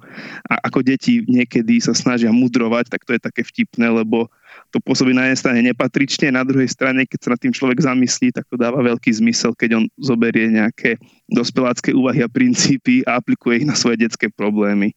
a 0.47 0.61
ako 0.69 0.85
deti 0.85 1.25
niekedy 1.25 1.81
sa 1.81 1.97
snažia 1.97 2.29
mudrovať, 2.29 2.93
tak 2.93 3.09
to 3.09 3.17
je 3.17 3.21
také 3.25 3.43
vtipné, 3.43 3.89
lebo 3.89 4.29
to 4.73 4.81
pôsobí 4.81 5.13
na 5.13 5.29
jednej 5.29 5.41
strane 5.41 5.61
nepatrične, 5.61 6.33
na 6.33 6.49
druhej 6.49 6.73
strane, 6.73 7.05
keď 7.05 7.19
sa 7.21 7.29
nad 7.37 7.41
tým 7.45 7.53
človek 7.53 7.85
zamyslí, 7.85 8.33
tak 8.33 8.49
to 8.49 8.57
dáva 8.57 8.81
veľký 8.81 9.13
zmysel, 9.13 9.53
keď 9.53 9.79
on 9.79 9.85
zoberie 10.01 10.49
nejaké 10.49 10.97
dospelácké 11.29 11.93
úvahy 11.93 12.25
a 12.25 12.33
princípy 12.33 13.05
a 13.05 13.21
aplikuje 13.21 13.63
ich 13.63 13.69
na 13.69 13.77
svoje 13.77 14.01
detské 14.01 14.33
problémy. 14.33 14.97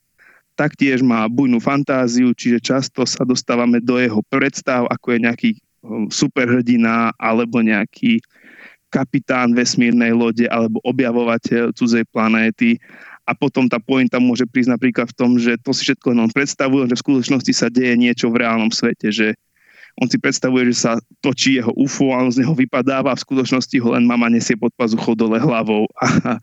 Taktiež 0.55 1.03
má 1.03 1.27
bujnú 1.27 1.59
fantáziu, 1.59 2.31
čiže 2.31 2.63
často 2.63 3.03
sa 3.03 3.27
dostávame 3.27 3.83
do 3.83 3.99
jeho 3.99 4.23
predstav, 4.31 4.87
ako 4.87 5.07
je 5.11 5.19
nejaký 5.19 5.49
um, 5.83 6.07
superhrdina 6.07 7.11
alebo 7.19 7.59
nejaký 7.59 8.23
kapitán 8.87 9.51
vesmírnej 9.51 10.15
lode 10.15 10.47
alebo 10.47 10.79
objavovateľ 10.87 11.75
cudzej 11.75 12.07
planéty 12.15 12.79
a 13.27 13.35
potom 13.35 13.67
tá 13.67 13.81
pointa 13.81 14.21
môže 14.21 14.47
prísť 14.47 14.71
napríklad 14.71 15.11
v 15.11 15.17
tom, 15.17 15.31
že 15.35 15.59
to 15.59 15.75
si 15.75 15.83
všetko 15.91 16.15
len 16.15 16.23
on 16.23 16.31
predstavuje, 16.31 16.87
že 16.87 16.95
v 16.95 17.03
skutočnosti 17.03 17.51
sa 17.51 17.67
deje 17.67 17.97
niečo 17.99 18.31
v 18.31 18.45
reálnom 18.45 18.71
svete, 18.71 19.11
že 19.11 19.35
on 19.95 20.11
si 20.11 20.19
predstavuje, 20.19 20.75
že 20.75 20.83
sa 20.87 20.91
točí 21.23 21.55
jeho 21.55 21.71
UFO 21.79 22.11
a 22.11 22.27
on 22.27 22.31
z 22.31 22.43
neho 22.43 22.51
vypadáva. 22.51 23.15
A 23.15 23.17
v 23.17 23.23
skutočnosti 23.23 23.77
ho 23.79 23.95
len 23.95 24.03
mama 24.03 24.27
nesie 24.27 24.59
pod 24.59 24.75
pazuchou 24.75 25.15
dole 25.15 25.39
hlavou 25.39 25.87
a, 26.03 26.39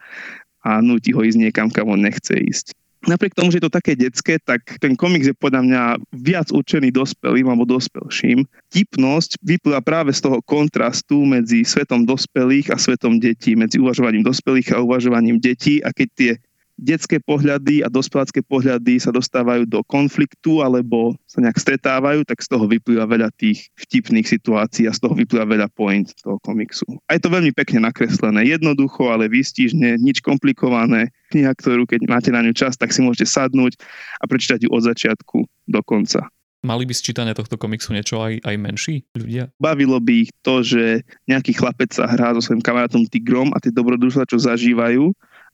a 0.65 0.71
nutí 0.81 1.13
ho 1.13 1.21
ísť 1.21 1.39
niekam, 1.39 1.69
kam 1.69 1.93
on 1.93 2.01
nechce 2.01 2.33
ísť. 2.33 2.73
Napriek 3.03 3.35
tomu, 3.35 3.51
že 3.51 3.59
je 3.59 3.67
to 3.67 3.77
také 3.83 3.99
detské, 3.99 4.39
tak 4.39 4.79
ten 4.79 4.95
komiks 4.95 5.27
je 5.27 5.35
podľa 5.35 5.67
mňa 5.67 5.83
viac 6.23 6.55
určený 6.55 6.95
dospelým 6.95 7.51
alebo 7.51 7.67
dospelším. 7.67 8.47
Tipnosť 8.71 9.43
vyplýva 9.43 9.83
práve 9.83 10.15
z 10.15 10.23
toho 10.23 10.39
kontrastu 10.47 11.27
medzi 11.27 11.67
svetom 11.67 12.07
dospelých 12.07 12.71
a 12.71 12.79
svetom 12.79 13.19
detí, 13.19 13.59
medzi 13.59 13.83
uvažovaním 13.83 14.23
dospelých 14.23 14.79
a 14.79 14.87
uvažovaním 14.87 15.43
detí. 15.43 15.83
A 15.83 15.91
keď 15.91 16.09
tie 16.15 16.33
detské 16.81 17.21
pohľady 17.23 17.85
a 17.85 17.89
dospelácké 17.93 18.43
pohľady 18.45 18.99
sa 18.99 19.13
dostávajú 19.13 19.69
do 19.69 19.81
konfliktu 19.87 20.65
alebo 20.65 21.15
sa 21.29 21.45
nejak 21.45 21.59
stretávajú, 21.61 22.25
tak 22.27 22.41
z 22.41 22.49
toho 22.51 22.65
vyplýva 22.69 23.05
veľa 23.07 23.29
tých 23.37 23.69
vtipných 23.77 24.27
situácií 24.27 24.89
a 24.89 24.97
z 24.97 25.01
toho 25.01 25.15
vyplýva 25.17 25.47
veľa 25.47 25.69
point 25.73 26.11
toho 26.21 26.41
komiksu. 26.43 26.85
A 27.09 27.17
je 27.17 27.23
to 27.23 27.33
veľmi 27.33 27.53
pekne 27.53 27.85
nakreslené, 27.85 28.49
jednoducho, 28.49 29.13
ale 29.13 29.29
výstižne, 29.29 30.01
nič 30.01 30.25
komplikované. 30.25 31.13
Kniha, 31.33 31.53
ktorú 31.57 31.89
keď 31.89 32.09
máte 32.09 32.31
na 32.35 32.45
ňu 32.45 32.53
čas, 32.53 32.77
tak 32.77 32.93
si 32.93 33.01
môžete 33.01 33.29
sadnúť 33.29 33.79
a 34.21 34.29
prečítať 34.29 34.67
ju 34.67 34.69
od 34.69 34.83
začiatku 34.85 35.39
do 35.69 35.81
konca. 35.85 36.29
Mali 36.63 36.87
by 36.87 36.95
z 36.95 37.11
čítania 37.11 37.35
tohto 37.35 37.59
komiksu 37.59 37.91
niečo 37.91 38.23
aj, 38.23 38.39
aj 38.47 38.55
menší 38.55 39.03
ľudia? 39.19 39.51
Bavilo 39.59 39.99
by 39.99 40.15
ich 40.23 40.31
to, 40.47 40.63
že 40.63 41.03
nejaký 41.27 41.59
chlapec 41.59 41.91
sa 41.91 42.07
hrá 42.07 42.31
so 42.39 42.39
svojím 42.39 42.63
kamarátom 42.63 43.03
Tigrom 43.11 43.51
a 43.51 43.59
tie 43.59 43.75
dobrodružstva, 43.75 44.31
čo 44.31 44.39
zažívajú, 44.39 45.11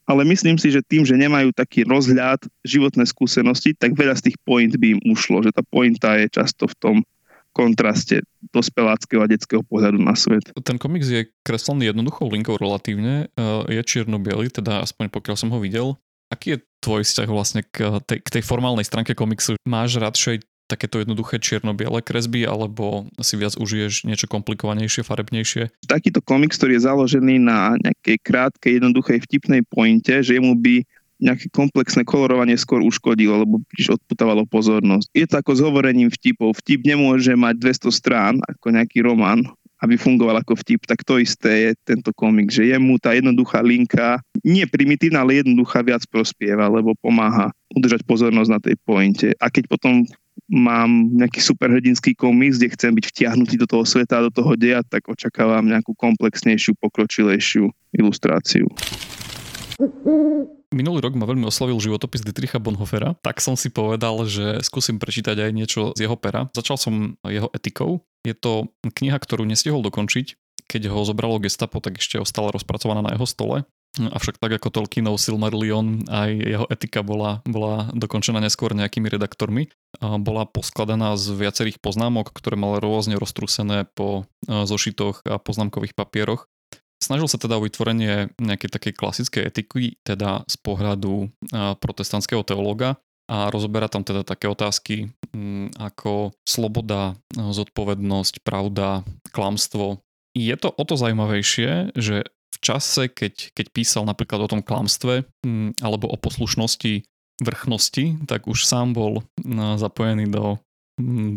ale 0.08 0.24
myslím 0.24 0.56
si, 0.56 0.72
že 0.72 0.80
tým, 0.80 1.04
že 1.04 1.20
nemajú 1.20 1.52
taký 1.52 1.84
rozhľad, 1.84 2.40
životné 2.64 3.04
skúsenosti, 3.04 3.76
tak 3.76 3.92
veľa 3.92 4.16
z 4.16 4.32
tých 4.32 4.36
point 4.40 4.72
by 4.72 4.96
im 4.96 5.00
ušlo, 5.12 5.44
že 5.44 5.52
tá 5.52 5.60
pointa 5.60 6.16
je 6.16 6.32
často 6.32 6.64
v 6.64 6.76
tom 6.80 6.96
kontraste 7.52 8.24
dospeláckého 8.54 9.20
a 9.20 9.28
detského 9.28 9.60
pohľadu 9.66 10.00
na 10.00 10.16
svet. 10.16 10.48
Ten 10.64 10.80
komiks 10.80 11.10
je 11.10 11.28
kreslený 11.44 11.92
jednoduchou 11.92 12.30
linkou 12.32 12.56
relatívne, 12.56 13.28
e, 13.34 13.44
je 13.68 13.82
čierno 13.84 14.16
teda 14.22 14.80
aspoň 14.86 15.12
pokiaľ 15.12 15.36
som 15.36 15.52
ho 15.52 15.58
videl. 15.60 15.98
Aký 16.32 16.56
je 16.56 16.62
tvoj 16.84 17.02
vzťah 17.04 17.28
vlastne 17.28 17.64
k 17.66 18.00
tej, 18.04 18.20
k 18.20 18.28
tej 18.38 18.42
formálnej 18.44 18.84
stránke 18.84 19.16
komiksu? 19.16 19.56
Máš 19.64 19.96
radšej 19.96 20.44
takéto 20.68 21.00
jednoduché 21.00 21.40
čierno-biele 21.40 22.04
kresby, 22.04 22.44
alebo 22.44 23.08
si 23.24 23.34
viac 23.40 23.56
užiješ 23.56 24.04
niečo 24.04 24.28
komplikovanejšie, 24.28 25.02
farebnejšie? 25.02 25.72
Takýto 25.88 26.20
komiks, 26.20 26.60
ktorý 26.60 26.76
je 26.76 26.86
založený 26.86 27.40
na 27.40 27.74
nejakej 27.80 28.20
krátkej, 28.20 28.78
jednoduchej, 28.78 29.24
vtipnej 29.24 29.64
pointe, 29.64 30.20
že 30.20 30.36
mu 30.36 30.52
by 30.52 30.84
nejaké 31.18 31.50
komplexné 31.50 32.06
kolorovanie 32.06 32.54
skôr 32.54 32.78
uškodilo, 32.78 33.42
lebo 33.42 33.58
príliš 33.66 33.98
odputávalo 33.98 34.46
pozornosť. 34.46 35.10
Je 35.10 35.26
to 35.26 35.34
ako 35.42 35.52
s 35.58 35.60
hovorením 35.66 36.14
vtipov. 36.14 36.54
Vtip 36.62 36.86
nemôže 36.86 37.34
mať 37.34 37.58
200 37.58 37.90
strán, 37.90 38.34
ako 38.46 38.70
nejaký 38.70 39.02
román, 39.02 39.42
aby 39.82 39.94
fungoval 39.94 40.42
ako 40.42 40.58
vtip, 40.58 40.86
tak 40.90 41.06
to 41.06 41.22
isté 41.22 41.70
je 41.70 41.70
tento 41.86 42.10
komik, 42.14 42.50
že 42.50 42.66
jemu 42.66 42.98
tá 42.98 43.14
jednoduchá 43.14 43.62
linka, 43.62 44.18
nie 44.42 44.66
primitívna, 44.66 45.22
ale 45.22 45.42
jednoduchá 45.42 45.86
viac 45.86 46.02
prospieva, 46.10 46.66
lebo 46.66 46.98
pomáha 46.98 47.54
udržať 47.74 48.02
pozornosť 48.02 48.50
na 48.50 48.60
tej 48.62 48.74
pointe. 48.82 49.28
A 49.38 49.46
keď 49.50 49.70
potom 49.70 50.02
mám 50.48 51.12
nejaký 51.12 51.44
superhrdinský 51.44 52.16
komiks, 52.16 52.56
kde 52.58 52.72
chcem 52.72 52.92
byť 52.96 53.04
vtiahnutý 53.12 53.54
do 53.60 53.68
toho 53.68 53.84
sveta, 53.84 54.24
do 54.24 54.32
toho 54.32 54.56
deja, 54.56 54.80
tak 54.82 55.06
očakávam 55.06 55.68
nejakú 55.68 55.92
komplexnejšiu, 55.92 56.74
pokročilejšiu 56.80 57.68
ilustráciu. 57.94 58.66
Minulý 60.68 61.00
rok 61.00 61.16
ma 61.16 61.24
veľmi 61.24 61.48
oslovil 61.48 61.80
životopis 61.80 62.20
Dietricha 62.20 62.60
Bonhofera, 62.60 63.16
tak 63.24 63.40
som 63.40 63.56
si 63.56 63.72
povedal, 63.72 64.20
že 64.28 64.60
skúsim 64.60 65.00
prečítať 65.00 65.36
aj 65.38 65.50
niečo 65.54 65.82
z 65.96 66.04
jeho 66.04 66.16
pera. 66.18 66.52
Začal 66.52 66.76
som 66.76 66.94
jeho 67.24 67.48
etikou. 67.56 68.04
Je 68.26 68.36
to 68.36 68.68
kniha, 68.84 69.16
ktorú 69.16 69.48
nestihol 69.48 69.80
dokončiť. 69.80 70.36
Keď 70.68 70.92
ho 70.92 71.00
zobralo 71.06 71.40
gestapo, 71.40 71.80
tak 71.80 71.96
ešte 71.96 72.20
ostala 72.20 72.52
rozpracovaná 72.52 73.00
na 73.00 73.16
jeho 73.16 73.24
stole. 73.24 73.64
Avšak 73.96 74.38
tak 74.38 74.52
ako 74.52 74.68
Tolkienov 74.70 75.16
Silmarillion, 75.18 76.04
aj 76.06 76.30
jeho 76.30 76.66
etika 76.70 77.00
bola, 77.02 77.40
bola 77.48 77.90
dokončená 77.96 78.38
neskôr 78.38 78.70
nejakými 78.76 79.10
redaktormi. 79.10 79.72
Bola 79.98 80.46
poskladaná 80.46 81.18
z 81.18 81.34
viacerých 81.34 81.82
poznámok, 81.82 82.30
ktoré 82.30 82.54
mali 82.54 82.78
rôzne 82.78 83.18
roztrúsené 83.18 83.90
po 83.90 84.30
zošitoch 84.46 85.26
a 85.26 85.42
poznámkových 85.42 85.98
papieroch. 85.98 86.46
Snažil 87.02 87.26
sa 87.26 87.42
teda 87.42 87.58
o 87.58 87.64
vytvorenie 87.66 88.34
nejakej 88.38 88.70
takej 88.70 88.92
klasickej 88.94 89.42
etiky, 89.50 89.98
teda 90.06 90.46
z 90.46 90.56
pohľadu 90.62 91.30
protestantského 91.82 92.46
teológa 92.46 93.02
a 93.26 93.50
rozoberá 93.50 93.90
tam 93.90 94.06
teda 94.06 94.22
také 94.22 94.46
otázky 94.46 95.10
ako 95.78 96.34
sloboda, 96.46 97.18
zodpovednosť, 97.34 98.46
pravda, 98.46 99.02
klamstvo. 99.34 100.02
Je 100.38 100.54
to 100.54 100.70
o 100.70 100.82
to 100.86 100.94
zaujímavejšie, 100.94 101.98
že 101.98 102.30
v 102.48 102.56
čase, 102.64 103.12
keď, 103.12 103.52
keď 103.52 103.66
písal 103.70 104.04
napríklad 104.08 104.44
o 104.44 104.50
tom 104.50 104.62
klamstve 104.64 105.28
alebo 105.84 106.06
o 106.08 106.16
poslušnosti 106.16 107.04
vrchnosti, 107.38 108.26
tak 108.26 108.50
už 108.50 108.66
sám 108.66 108.96
bol 108.96 109.22
zapojený 109.78 110.26
do, 110.32 110.58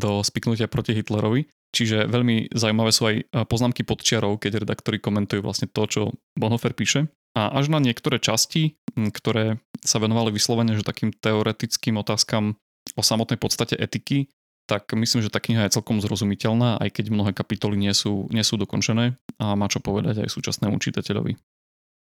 do 0.01 0.25
spiknutia 0.25 0.65
proti 0.65 0.97
Hitlerovi. 0.97 1.45
Čiže 1.71 2.11
veľmi 2.11 2.51
zaujímavé 2.51 2.91
sú 2.91 3.07
aj 3.07 3.15
poznámky 3.47 3.87
podčiarov, 3.87 4.43
keď 4.43 4.65
redaktori 4.65 4.99
komentujú 4.99 5.39
vlastne 5.39 5.71
to, 5.71 5.83
čo 5.87 6.01
Bonhoeffer 6.35 6.75
píše. 6.75 7.07
A 7.31 7.47
až 7.47 7.71
na 7.71 7.79
niektoré 7.79 8.19
časti, 8.19 8.75
ktoré 8.91 9.55
sa 9.79 10.03
venovali 10.03 10.35
vyslovene, 10.35 10.75
že 10.75 10.83
takým 10.83 11.15
teoretickým 11.15 11.95
otázkam 11.95 12.59
o 12.99 13.01
samotnej 13.05 13.39
podstate 13.39 13.79
etiky, 13.79 14.27
tak 14.71 14.87
myslím, 14.95 15.19
že 15.19 15.27
tá 15.27 15.43
kniha 15.43 15.67
je 15.67 15.75
celkom 15.75 15.99
zrozumiteľná, 15.99 16.79
aj 16.79 16.95
keď 16.95 17.11
mnohé 17.11 17.35
kapitoly 17.35 17.75
nie 17.75 17.91
sú, 17.91 18.31
nie 18.31 18.39
sú 18.39 18.55
dokončené 18.55 19.19
a 19.35 19.59
má 19.59 19.67
čo 19.67 19.83
povedať 19.83 20.23
aj 20.23 20.31
súčasnému 20.31 20.79
čitateľovi. 20.79 21.35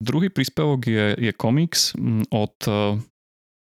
Druhý 0.05 0.29
príspevok 0.29 0.85
je, 0.85 1.17
je 1.17 1.33
komiks 1.33 1.97
od 2.29 2.57
e, 2.69 3.01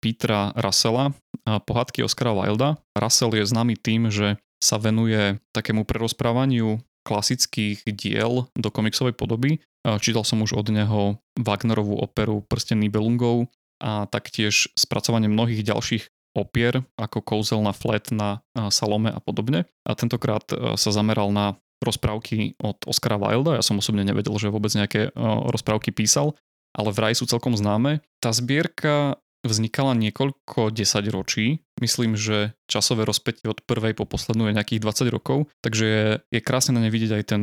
Petra 0.03 0.51
Russella, 0.59 1.15
pohádky 1.47 2.03
Oscara 2.03 2.35
Wilda. 2.35 2.83
Russell 2.99 3.33
je 3.39 3.47
známy 3.47 3.79
tým, 3.79 4.11
že 4.11 4.43
sa 4.59 4.83
venuje 4.83 5.39
takému 5.55 5.87
prerozprávaniu 5.87 6.83
klasických 7.07 7.87
diel 7.95 8.51
do 8.59 8.69
komiksovej 8.75 9.15
podoby. 9.15 9.63
Čítal 10.03 10.27
som 10.27 10.43
už 10.43 10.59
od 10.59 10.67
neho 10.75 11.23
Wagnerovú 11.39 12.03
operu 12.03 12.43
Prsten 12.43 12.83
Nibelungov 12.83 13.47
a 13.79 14.11
taktiež 14.11 14.75
spracovanie 14.75 15.31
mnohých 15.31 15.63
ďalších 15.63 16.11
opier 16.37 16.85
ako 17.01 17.25
kouzelná 17.25 17.73
flet 17.73 18.13
na 18.13 18.45
Salome 18.69 19.09
a 19.09 19.19
podobne. 19.19 19.65
A 19.89 19.97
tentokrát 19.97 20.45
sa 20.77 20.91
zameral 20.93 21.33
na 21.33 21.57
rozprávky 21.81 22.57
od 22.61 22.81
Oscara 22.89 23.17
Wilda. 23.17 23.57
Ja 23.57 23.65
som 23.65 23.81
osobne 23.81 24.05
nevedel, 24.05 24.33
že 24.37 24.53
vôbec 24.53 24.73
nejaké 24.73 25.13
rozprávky 25.51 25.93
písal, 25.93 26.37
ale 26.77 26.93
vraj 26.93 27.17
sú 27.17 27.25
celkom 27.29 27.57
známe. 27.57 28.01
Tá 28.21 28.33
zbierka 28.33 29.21
vznikala 29.45 29.95
niekoľko 29.95 30.75
desaťročí. 30.75 31.63
Myslím, 31.79 32.19
že 32.19 32.57
časové 32.67 33.07
rozpätie 33.07 33.47
od 33.47 33.63
prvej 33.63 33.95
po 33.95 34.09
poslednú 34.09 34.51
je 34.51 34.57
nejakých 34.57 34.83
20 34.83 35.15
rokov, 35.15 35.47
takže 35.63 35.85
je, 35.85 36.05
je 36.33 36.41
krásne 36.43 36.75
na 36.75 36.83
ne 36.83 36.91
vidieť 36.91 37.13
aj 37.21 37.25
ten 37.29 37.43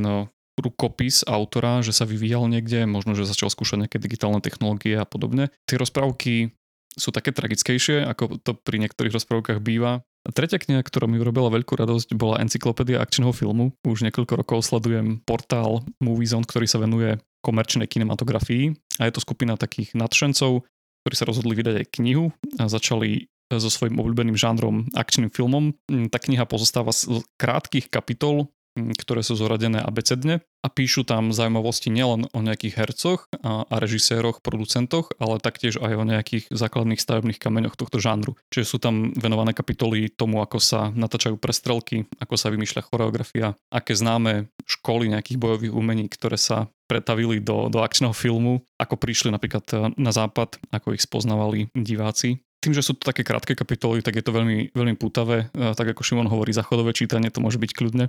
rukopis 0.53 1.25
autora, 1.25 1.81
že 1.81 1.95
sa 1.95 2.05
vyvíjal 2.05 2.45
niekde, 2.45 2.85
možno, 2.85 3.17
že 3.17 3.25
začal 3.25 3.49
skúšať 3.49 3.87
nejaké 3.87 3.97
digitálne 3.97 4.37
technológie 4.37 4.93
a 4.99 5.05
podobne. 5.07 5.49
Tie 5.65 5.81
rozprávky 5.81 6.53
sú 6.93 7.09
také 7.09 7.33
tragickejšie, 7.33 8.05
ako 8.05 8.39
to 8.41 8.53
pri 8.57 8.77
niektorých 8.81 9.13
rozprávkach 9.13 9.59
býva. 9.59 10.05
A 10.23 10.29
tretia 10.31 10.55
kniha, 10.55 10.79
ktorá 10.85 11.03
mi 11.03 11.19
urobila 11.19 11.51
veľkú 11.51 11.75
radosť, 11.75 12.15
bola 12.15 12.39
encyklopédia 12.39 13.03
akčného 13.03 13.35
filmu. 13.35 13.75
Už 13.83 14.07
niekoľko 14.07 14.39
rokov 14.39 14.63
sledujem 14.63 15.19
portál 15.27 15.83
Moviezone, 15.99 16.47
ktorý 16.47 16.63
sa 16.63 16.79
venuje 16.79 17.19
komerčnej 17.43 17.91
kinematografii 17.91 18.71
a 19.03 19.09
je 19.09 19.13
to 19.13 19.19
skupina 19.19 19.59
takých 19.59 19.91
nadšencov, 19.99 20.63
ktorí 21.03 21.15
sa 21.19 21.27
rozhodli 21.27 21.59
vydať 21.59 21.75
aj 21.83 21.87
knihu 21.99 22.31
a 22.55 22.71
začali 22.71 23.27
so 23.51 23.67
svojím 23.67 23.99
obľúbeným 23.99 24.39
žánrom 24.39 24.87
akčným 24.95 25.29
filmom. 25.29 25.75
Tá 26.09 26.17
kniha 26.17 26.47
pozostáva 26.47 26.95
z 26.95 27.21
krátkých 27.35 27.91
kapitol 27.91 28.49
ktoré 28.75 29.21
sú 29.21 29.37
zoradené 29.37 29.79
abecedne 29.79 30.41
a 30.65 30.67
píšu 30.71 31.05
tam 31.05 31.29
zaujímavosti 31.29 31.93
nielen 31.93 32.25
o 32.33 32.39
nejakých 32.41 32.73
hercoch 32.79 33.29
a, 33.43 33.67
a 33.67 33.75
režiséroch, 33.77 34.41
producentoch, 34.41 35.13
ale 35.21 35.43
taktiež 35.43 35.77
aj 35.77 35.93
o 35.93 36.07
nejakých 36.07 36.49
základných 36.49 37.01
stavebných 37.01 37.37
kameňoch 37.37 37.77
tohto 37.77 38.01
žánru. 38.01 38.33
Čiže 38.49 38.65
sú 38.65 38.77
tam 38.81 39.13
venované 39.13 39.53
kapitoly 39.53 40.09
tomu, 40.09 40.41
ako 40.41 40.57
sa 40.57 40.89
natáčajú 40.89 41.37
prestrelky, 41.37 42.09
ako 42.17 42.35
sa 42.39 42.49
vymýšľa 42.49 42.89
choreografia, 42.89 43.53
aké 43.69 43.93
známe 43.93 44.49
školy 44.65 45.11
nejakých 45.11 45.37
bojových 45.37 45.75
umení, 45.75 46.09
ktoré 46.09 46.39
sa 46.39 46.71
pretavili 46.89 47.39
do, 47.39 47.69
do 47.69 47.81
akčného 47.81 48.13
filmu, 48.13 48.63
ako 48.79 48.95
prišli 48.99 49.33
napríklad 49.33 49.65
e, 49.71 49.75
na 49.97 50.11
západ, 50.11 50.59
ako 50.69 50.93
ich 50.93 51.03
spoznávali 51.03 51.71
diváci 51.73 52.43
tým, 52.63 52.71
že 52.71 52.79
sú 52.79 52.95
to 52.95 53.11
také 53.11 53.27
krátke 53.27 53.59
kapitoly, 53.59 53.99
tak 53.99 54.15
je 54.15 54.23
to 54.23 54.31
veľmi, 54.31 54.71
veľmi 54.71 54.95
pútavé. 54.95 55.51
Tak 55.51 55.83
ako 55.91 55.99
Šimon 55.99 56.31
hovorí, 56.31 56.55
záchodové 56.55 56.95
čítanie 56.95 57.27
to 57.27 57.43
môže 57.43 57.59
byť 57.59 57.71
kľudne. 57.75 58.07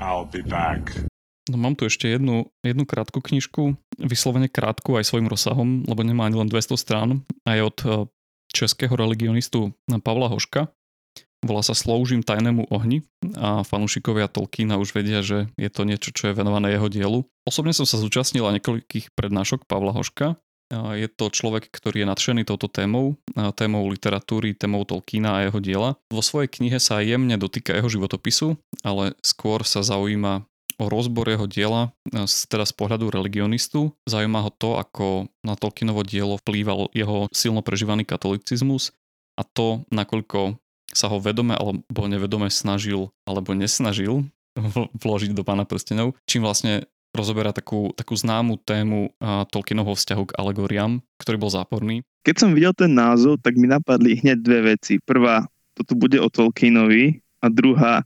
I'll 0.00 0.26
be 0.26 0.42
back. 0.42 1.10
No 1.50 1.58
mám 1.58 1.74
tu 1.74 1.90
ešte 1.90 2.06
jednu, 2.06 2.46
jednu 2.62 2.86
krátku 2.86 3.18
knižku, 3.18 3.74
vyslovene 3.98 4.46
krátku 4.46 4.94
aj 4.94 5.10
svojim 5.10 5.26
rozsahom, 5.26 5.82
lebo 5.82 6.06
nemá 6.06 6.30
ani 6.30 6.38
len 6.38 6.48
200 6.48 6.78
strán 6.78 7.26
a 7.42 7.58
je 7.58 7.62
od 7.66 7.78
e, 7.82 7.86
českého 8.54 8.94
religionistu 8.94 9.74
Pavla 10.02 10.30
Hoška. 10.30 10.70
Volá 11.40 11.64
sa 11.64 11.72
Sloužím 11.72 12.20
tajnému 12.20 12.68
ohni 12.68 13.00
a 13.34 13.64
fanúšikovia 13.64 14.28
Tolkiena 14.28 14.76
už 14.76 14.92
vedia, 14.92 15.24
že 15.24 15.48
je 15.56 15.70
to 15.72 15.88
niečo, 15.88 16.12
čo 16.12 16.30
je 16.30 16.36
venované 16.36 16.76
jeho 16.76 16.92
dielu. 16.92 17.24
Osobne 17.48 17.72
som 17.72 17.88
sa 17.88 17.96
zúčastnil 17.96 18.44
na 18.44 18.60
niekoľkých 18.60 19.16
prednášok 19.16 19.64
Pavla 19.64 19.96
Hoška. 19.96 20.36
Je 20.70 21.10
to 21.10 21.34
človek, 21.34 21.66
ktorý 21.66 22.06
je 22.06 22.10
nadšený 22.10 22.42
touto 22.46 22.70
témou, 22.70 23.18
témou 23.58 23.90
literatúry, 23.90 24.54
témou 24.54 24.86
Tolkiena 24.86 25.42
a 25.42 25.50
jeho 25.50 25.58
diela. 25.58 25.90
Vo 26.14 26.22
svojej 26.22 26.46
knihe 26.46 26.78
sa 26.78 27.02
jemne 27.02 27.34
dotýka 27.34 27.74
jeho 27.74 27.90
životopisu, 27.90 28.54
ale 28.86 29.18
skôr 29.18 29.66
sa 29.66 29.82
zaujíma 29.82 30.46
o 30.80 30.86
rozbor 30.88 31.28
jeho 31.28 31.44
diela, 31.44 31.92
teda 32.48 32.64
z 32.64 32.72
pohľadu 32.72 33.12
religionistu. 33.12 33.92
Zaujíma 34.08 34.46
ho 34.46 34.50
to, 34.54 34.80
ako 34.80 35.28
na 35.44 35.58
Tolkienovo 35.58 36.06
dielo 36.06 36.40
vplýval 36.40 36.88
jeho 36.96 37.26
silno 37.34 37.60
prežívaný 37.60 38.08
katolicizmus 38.08 38.94
a 39.36 39.42
to, 39.44 39.84
nakoľko 39.92 40.56
sa 40.90 41.06
ho 41.06 41.22
vedome 41.22 41.54
alebo 41.54 42.02
nevedome 42.10 42.50
snažil 42.50 43.14
alebo 43.26 43.54
nesnažil 43.54 44.26
vložiť 45.04 45.30
do 45.36 45.46
pána 45.46 45.62
prstenov, 45.62 46.18
čím 46.26 46.42
vlastne 46.42 46.88
rozoberá 47.10 47.50
takú, 47.50 47.90
takú 47.98 48.14
známu 48.14 48.62
tému 48.62 49.10
uh, 49.18 49.42
Tolkienovho 49.50 49.98
vzťahu 49.98 50.24
k 50.30 50.36
alegóriám, 50.38 51.02
ktorý 51.18 51.36
bol 51.36 51.50
záporný. 51.50 52.06
Keď 52.22 52.34
som 52.36 52.50
videl 52.54 52.76
ten 52.76 52.92
názov, 52.92 53.40
tak 53.42 53.56
mi 53.56 53.66
napadli 53.66 54.20
hneď 54.20 54.38
dve 54.40 54.76
veci. 54.76 55.02
Prvá, 55.02 55.48
toto 55.74 55.96
bude 55.96 56.20
o 56.20 56.28
Tolkienovi 56.28 57.18
a 57.40 57.46
druhá, 57.48 58.04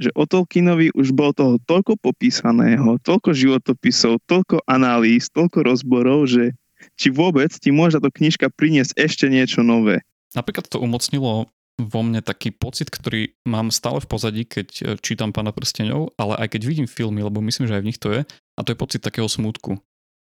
že 0.00 0.08
o 0.16 0.24
Tolkienovi 0.24 0.94
už 0.96 1.12
bolo 1.12 1.36
toho 1.36 1.54
toľko 1.68 2.00
popísaného, 2.00 2.96
toľko 3.04 3.36
životopisov, 3.36 4.24
toľko 4.24 4.64
analýz, 4.64 5.28
toľko 5.28 5.66
rozborov, 5.66 6.30
že 6.30 6.56
či 6.96 7.12
vôbec 7.12 7.52
ti 7.52 7.68
môže 7.68 8.00
táto 8.00 8.08
knižka 8.08 8.48
priniesť 8.56 8.96
ešte 8.96 9.26
niečo 9.28 9.60
nové. 9.60 10.00
Napríklad 10.32 10.70
to 10.70 10.80
umocnilo 10.80 11.50
vo 11.86 12.00
mne 12.04 12.20
taký 12.20 12.52
pocit, 12.52 12.92
ktorý 12.92 13.32
mám 13.48 13.72
stále 13.72 14.02
v 14.02 14.10
pozadí, 14.10 14.42
keď 14.44 14.68
e, 14.68 14.82
čítam 15.00 15.32
Pána 15.32 15.54
prsteňov, 15.54 16.18
ale 16.20 16.34
aj 16.36 16.56
keď 16.56 16.62
vidím 16.66 16.88
filmy, 16.90 17.24
lebo 17.24 17.40
myslím, 17.40 17.70
že 17.70 17.76
aj 17.78 17.82
v 17.82 17.88
nich 17.88 18.00
to 18.00 18.08
je, 18.12 18.20
a 18.26 18.60
to 18.60 18.72
je 18.74 18.80
pocit 18.80 19.00
takého 19.00 19.28
smutku. 19.28 19.80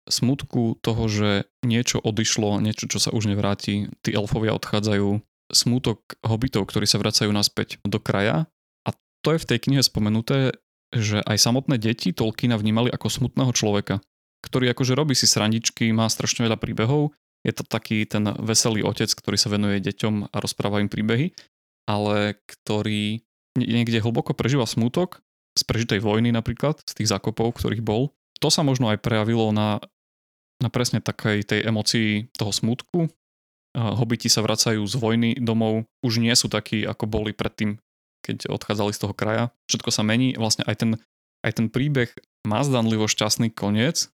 Smutku 0.09 0.77
toho, 0.81 1.03
že 1.09 1.49
niečo 1.65 2.01
odišlo, 2.01 2.61
niečo, 2.61 2.89
čo 2.89 2.97
sa 3.01 3.13
už 3.13 3.29
nevráti, 3.29 3.89
tí 4.01 4.09
elfovia 4.13 4.53
odchádzajú, 4.57 5.21
smutok 5.49 6.17
hobitov, 6.21 6.69
ktorí 6.69 6.85
sa 6.85 7.01
vracajú 7.01 7.29
naspäť 7.33 7.81
do 7.81 7.97
kraja. 7.97 8.45
A 8.85 8.93
to 9.25 9.33
je 9.33 9.41
v 9.41 9.49
tej 9.49 9.59
knihe 9.69 9.81
spomenuté, 9.81 10.53
že 10.93 11.21
aj 11.25 11.37
samotné 11.37 11.77
deti 11.77 12.13
Tolkiena 12.13 12.57
vnímali 12.57 12.89
ako 12.89 13.09
smutného 13.09 13.53
človeka, 13.53 14.01
ktorý 14.41 14.73
akože 14.73 14.93
robí 14.97 15.13
si 15.13 15.29
srandičky, 15.29 15.89
má 15.93 16.09
strašne 16.09 16.45
veľa 16.49 16.57
príbehov, 16.57 17.13
je 17.45 17.53
to 17.55 17.63
taký 17.63 18.03
ten 18.03 18.27
veselý 18.43 18.83
otec, 18.83 19.07
ktorý 19.07 19.37
sa 19.39 19.51
venuje 19.51 19.79
deťom 19.79 20.31
a 20.31 20.37
rozpráva 20.43 20.83
im 20.83 20.91
príbehy, 20.91 21.31
ale 21.87 22.35
ktorý 22.45 23.23
niekde 23.55 24.03
hlboko 24.03 24.35
prežíva 24.35 24.67
smútok 24.67 25.23
z 25.57 25.63
prežitej 25.65 25.99
vojny 25.99 26.31
napríklad, 26.31 26.79
z 26.85 26.93
tých 26.93 27.11
zákopov, 27.11 27.57
ktorých 27.57 27.83
bol. 27.83 28.13
To 28.39 28.47
sa 28.47 28.63
možno 28.63 28.87
aj 28.91 29.03
prejavilo 29.03 29.51
na, 29.51 29.83
na 30.63 30.69
presne 30.71 31.03
takej 31.03 31.43
tej 31.43 31.59
emocii 31.67 32.31
toho 32.35 32.55
smútku. 32.55 33.11
Hobiti 33.75 34.31
sa 34.31 34.39
vracajú 34.39 34.79
z 34.87 34.95
vojny 34.95 35.29
domov, 35.39 35.83
už 36.03 36.23
nie 36.23 36.31
sú 36.35 36.47
takí, 36.47 36.87
ako 36.87 37.05
boli 37.07 37.31
predtým, 37.35 37.75
keď 38.23 38.47
odchádzali 38.51 38.91
z 38.95 38.99
toho 39.03 39.13
kraja. 39.15 39.43
Všetko 39.67 39.89
sa 39.91 40.03
mení, 40.03 40.35
vlastne 40.39 40.63
aj 40.67 40.75
ten, 40.79 40.91
aj 41.43 41.51
ten 41.59 41.67
príbeh 41.67 42.11
má 42.47 42.63
zdanlivo 42.63 43.07
šťastný 43.07 43.51
koniec, 43.51 44.07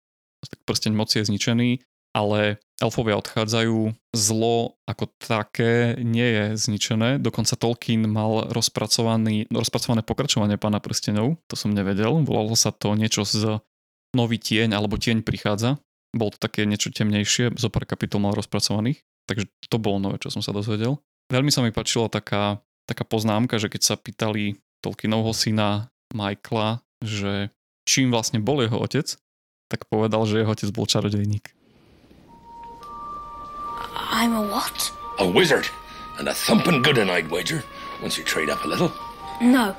tak 0.42 0.58
prsteň 0.66 0.92
moci 0.94 1.22
je 1.22 1.28
zničený, 1.30 1.70
ale 2.14 2.62
elfovia 2.82 3.14
odchádzajú, 3.22 3.94
zlo 4.10 4.74
ako 4.90 5.06
také 5.22 5.94
nie 6.02 6.26
je 6.26 6.44
zničené, 6.58 7.22
dokonca 7.22 7.54
Tolkien 7.54 8.02
mal 8.10 8.50
rozpracovaný, 8.50 9.46
rozpracované 9.54 10.02
pokračovanie 10.02 10.58
Pána 10.58 10.82
prstenov, 10.82 11.38
to 11.46 11.54
som 11.54 11.70
nevedel, 11.70 12.26
volalo 12.26 12.58
sa 12.58 12.74
to 12.74 12.98
niečo 12.98 13.22
z 13.22 13.62
Nový 14.12 14.36
tieň 14.36 14.76
alebo 14.76 15.00
Tieň 15.00 15.24
prichádza, 15.24 15.80
bolo 16.12 16.34
to 16.36 16.38
také 16.42 16.68
niečo 16.68 16.92
temnejšie, 16.92 17.56
zo 17.56 17.68
pár 17.72 17.88
kapitol 17.88 18.20
mal 18.20 18.36
rozpracovaných, 18.36 19.00
takže 19.24 19.48
to 19.70 19.80
bolo 19.80 19.96
nové, 19.96 20.20
čo 20.20 20.28
som 20.28 20.44
sa 20.44 20.52
dozvedel. 20.52 21.00
Veľmi 21.32 21.48
sa 21.48 21.64
mi 21.64 21.72
páčila 21.72 22.12
taká, 22.12 22.60
taká 22.84 23.08
poznámka, 23.08 23.56
že 23.56 23.72
keď 23.72 23.80
sa 23.80 23.94
pýtali 23.96 24.60
Tolkienovho 24.84 25.32
syna 25.32 25.88
Michaela, 26.12 26.84
že 27.00 27.48
čím 27.88 28.12
vlastne 28.12 28.44
bol 28.44 28.60
jeho 28.60 28.76
otec, 28.76 29.16
tak 29.72 29.88
povedal, 29.88 30.28
že 30.28 30.44
jeho 30.44 30.52
otec 30.52 30.68
bol 30.68 30.84
čarodejník. 30.84 31.56
I'm 33.94 34.32
a 34.34 34.42
what? 34.42 34.92
A 35.18 35.26
wizard. 35.26 35.68
And 36.18 36.28
a 36.28 36.34
thumping 36.34 36.82
good 36.82 36.98
one, 36.98 37.10
I'd 37.10 37.30
wager, 37.30 37.64
once 38.02 38.18
you 38.18 38.24
trade 38.24 38.50
up 38.50 38.64
a 38.64 38.68
little. 38.68 38.92
No, 39.40 39.74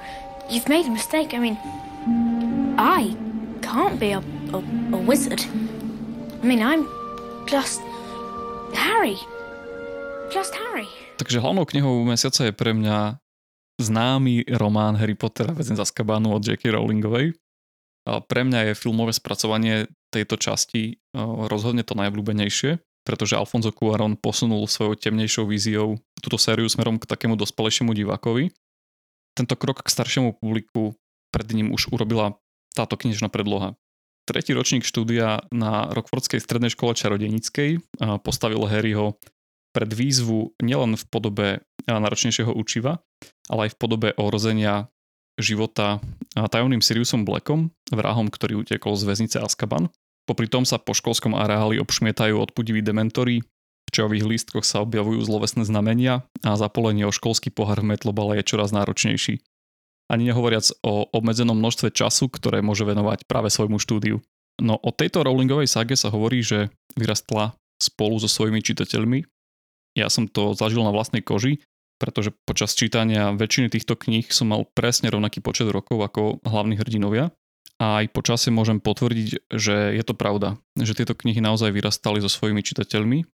you've 0.50 0.68
made 0.68 0.86
a 0.86 0.92
mistake. 0.92 1.34
I 1.34 1.40
mean, 1.40 1.58
I 2.78 3.16
can't 3.62 4.00
be 4.00 4.12
a, 4.12 4.22
a, 4.52 4.60
a 4.94 5.00
wizard. 5.00 5.42
I 6.42 6.46
mean, 6.46 6.62
I'm 6.62 6.88
just 7.48 7.82
Harry. 8.74 9.18
Just 10.34 10.54
Harry. 10.58 10.90
Takže 11.18 11.40
hlavnou 11.40 11.66
knihou 11.66 12.04
mesiaca 12.04 12.50
je 12.50 12.52
pre 12.52 12.74
mňa 12.74 13.22
známy 13.82 14.50
román 14.58 14.98
Harry 14.98 15.16
Potter 15.16 15.50
a 15.50 15.54
väzen 15.54 15.78
z 15.78 15.86
Azkabanu 15.86 16.34
od 16.34 16.42
J.K. 16.42 16.74
Rowlingovej. 16.74 17.38
A 18.10 18.20
pre 18.20 18.44
mňa 18.44 18.74
je 18.74 18.80
filmové 18.80 19.14
spracovanie 19.16 19.88
tejto 20.12 20.36
časti 20.36 21.00
rozhodne 21.48 21.88
to 21.88 21.96
najobľúbenejšie 21.96 22.82
pretože 23.04 23.36
Alfonso 23.36 23.72
Cuaron 23.76 24.16
posunul 24.16 24.64
svojou 24.68 24.96
temnejšou 24.96 25.44
víziou 25.48 26.00
túto 26.24 26.40
sériu 26.40 26.72
smerom 26.72 26.96
k 27.00 27.06
takému 27.06 27.36
dospelejšiemu 27.36 27.92
divákovi. 27.92 28.56
Tento 29.36 29.56
krok 29.60 29.84
k 29.84 29.92
staršiemu 29.92 30.40
publiku 30.40 30.96
pred 31.36 31.48
ním 31.52 31.76
už 31.76 31.92
urobila 31.92 32.40
táto 32.72 32.96
knižná 32.96 33.28
predloha. 33.28 33.76
Tretí 34.24 34.56
ročník 34.56 34.88
štúdia 34.88 35.44
na 35.52 35.92
Rockfordskej 35.92 36.40
strednej 36.40 36.72
škole 36.72 36.96
čarodenickej 36.96 37.84
postavil 38.24 38.64
Harryho 38.64 39.20
pred 39.76 39.90
výzvu 39.92 40.56
nielen 40.64 40.96
v 40.96 41.04
podobe 41.12 41.48
náročnejšieho 41.90 42.56
učiva, 42.56 43.04
ale 43.52 43.68
aj 43.68 43.76
v 43.76 43.80
podobe 43.84 44.10
ohrozenia 44.16 44.88
života 45.36 46.00
tajomným 46.38 46.80
Siriusom 46.80 47.26
Blackom, 47.26 47.74
vrahom, 47.90 48.30
ktorý 48.30 48.64
utekol 48.64 48.96
z 48.96 49.04
väznice 49.10 49.42
Azkaban. 49.42 49.90
Popri 50.24 50.48
tom 50.48 50.64
sa 50.64 50.80
po 50.80 50.96
školskom 50.96 51.36
areáli 51.36 51.84
obšmietajú 51.84 52.40
odpudiví 52.40 52.80
dementory, 52.80 53.44
v 53.84 53.90
čajových 53.92 54.26
lístkoch 54.26 54.66
sa 54.66 54.82
objavujú 54.82 55.22
zlovesné 55.28 55.68
znamenia 55.68 56.24
a 56.42 56.56
zapolenie 56.56 57.04
o 57.04 57.14
školský 57.14 57.52
pohár 57.52 57.84
v 57.84 57.94
metlobale 57.94 58.40
je 58.40 58.48
čoraz 58.48 58.72
náročnejší. 58.72 59.44
Ani 60.10 60.24
nehovoriac 60.32 60.66
o 60.84 61.08
obmedzenom 61.12 61.56
množstve 61.56 61.92
času, 61.92 62.32
ktoré 62.32 62.64
môže 62.64 62.88
venovať 62.88 63.28
práve 63.28 63.52
svojmu 63.52 63.78
štúdiu. 63.78 64.24
No 64.62 64.80
o 64.80 64.90
tejto 64.96 65.26
Rowlingovej 65.26 65.68
sage 65.68 65.96
sa 66.00 66.14
hovorí, 66.14 66.42
že 66.46 66.72
vyrastla 66.96 67.58
spolu 67.82 68.18
so 68.22 68.30
svojimi 68.30 68.64
čitateľmi. 68.64 69.26
Ja 69.98 70.08
som 70.08 70.30
to 70.30 70.56
zažil 70.56 70.82
na 70.86 70.94
vlastnej 70.94 71.22
koži, 71.22 71.62
pretože 72.02 72.34
počas 72.46 72.74
čítania 72.74 73.32
väčšiny 73.34 73.72
týchto 73.72 73.96
kníh 73.96 74.28
som 74.34 74.52
mal 74.52 74.66
presne 74.74 75.14
rovnaký 75.14 75.40
počet 75.40 75.70
rokov 75.70 76.02
ako 76.02 76.44
hlavní 76.44 76.78
hrdinovia 76.80 77.32
a 77.82 78.04
aj 78.04 78.16
po 78.16 78.22
čase 78.24 78.54
môžem 78.54 78.80
potvrdiť, 78.80 79.50
že 79.52 79.76
je 79.98 80.04
to 80.06 80.16
pravda, 80.16 80.62
že 80.80 80.96
tieto 80.96 81.18
knihy 81.18 81.44
naozaj 81.44 81.74
vyrastali 81.74 82.24
so 82.24 82.30
svojimi 82.32 82.64
čitateľmi 82.64 83.26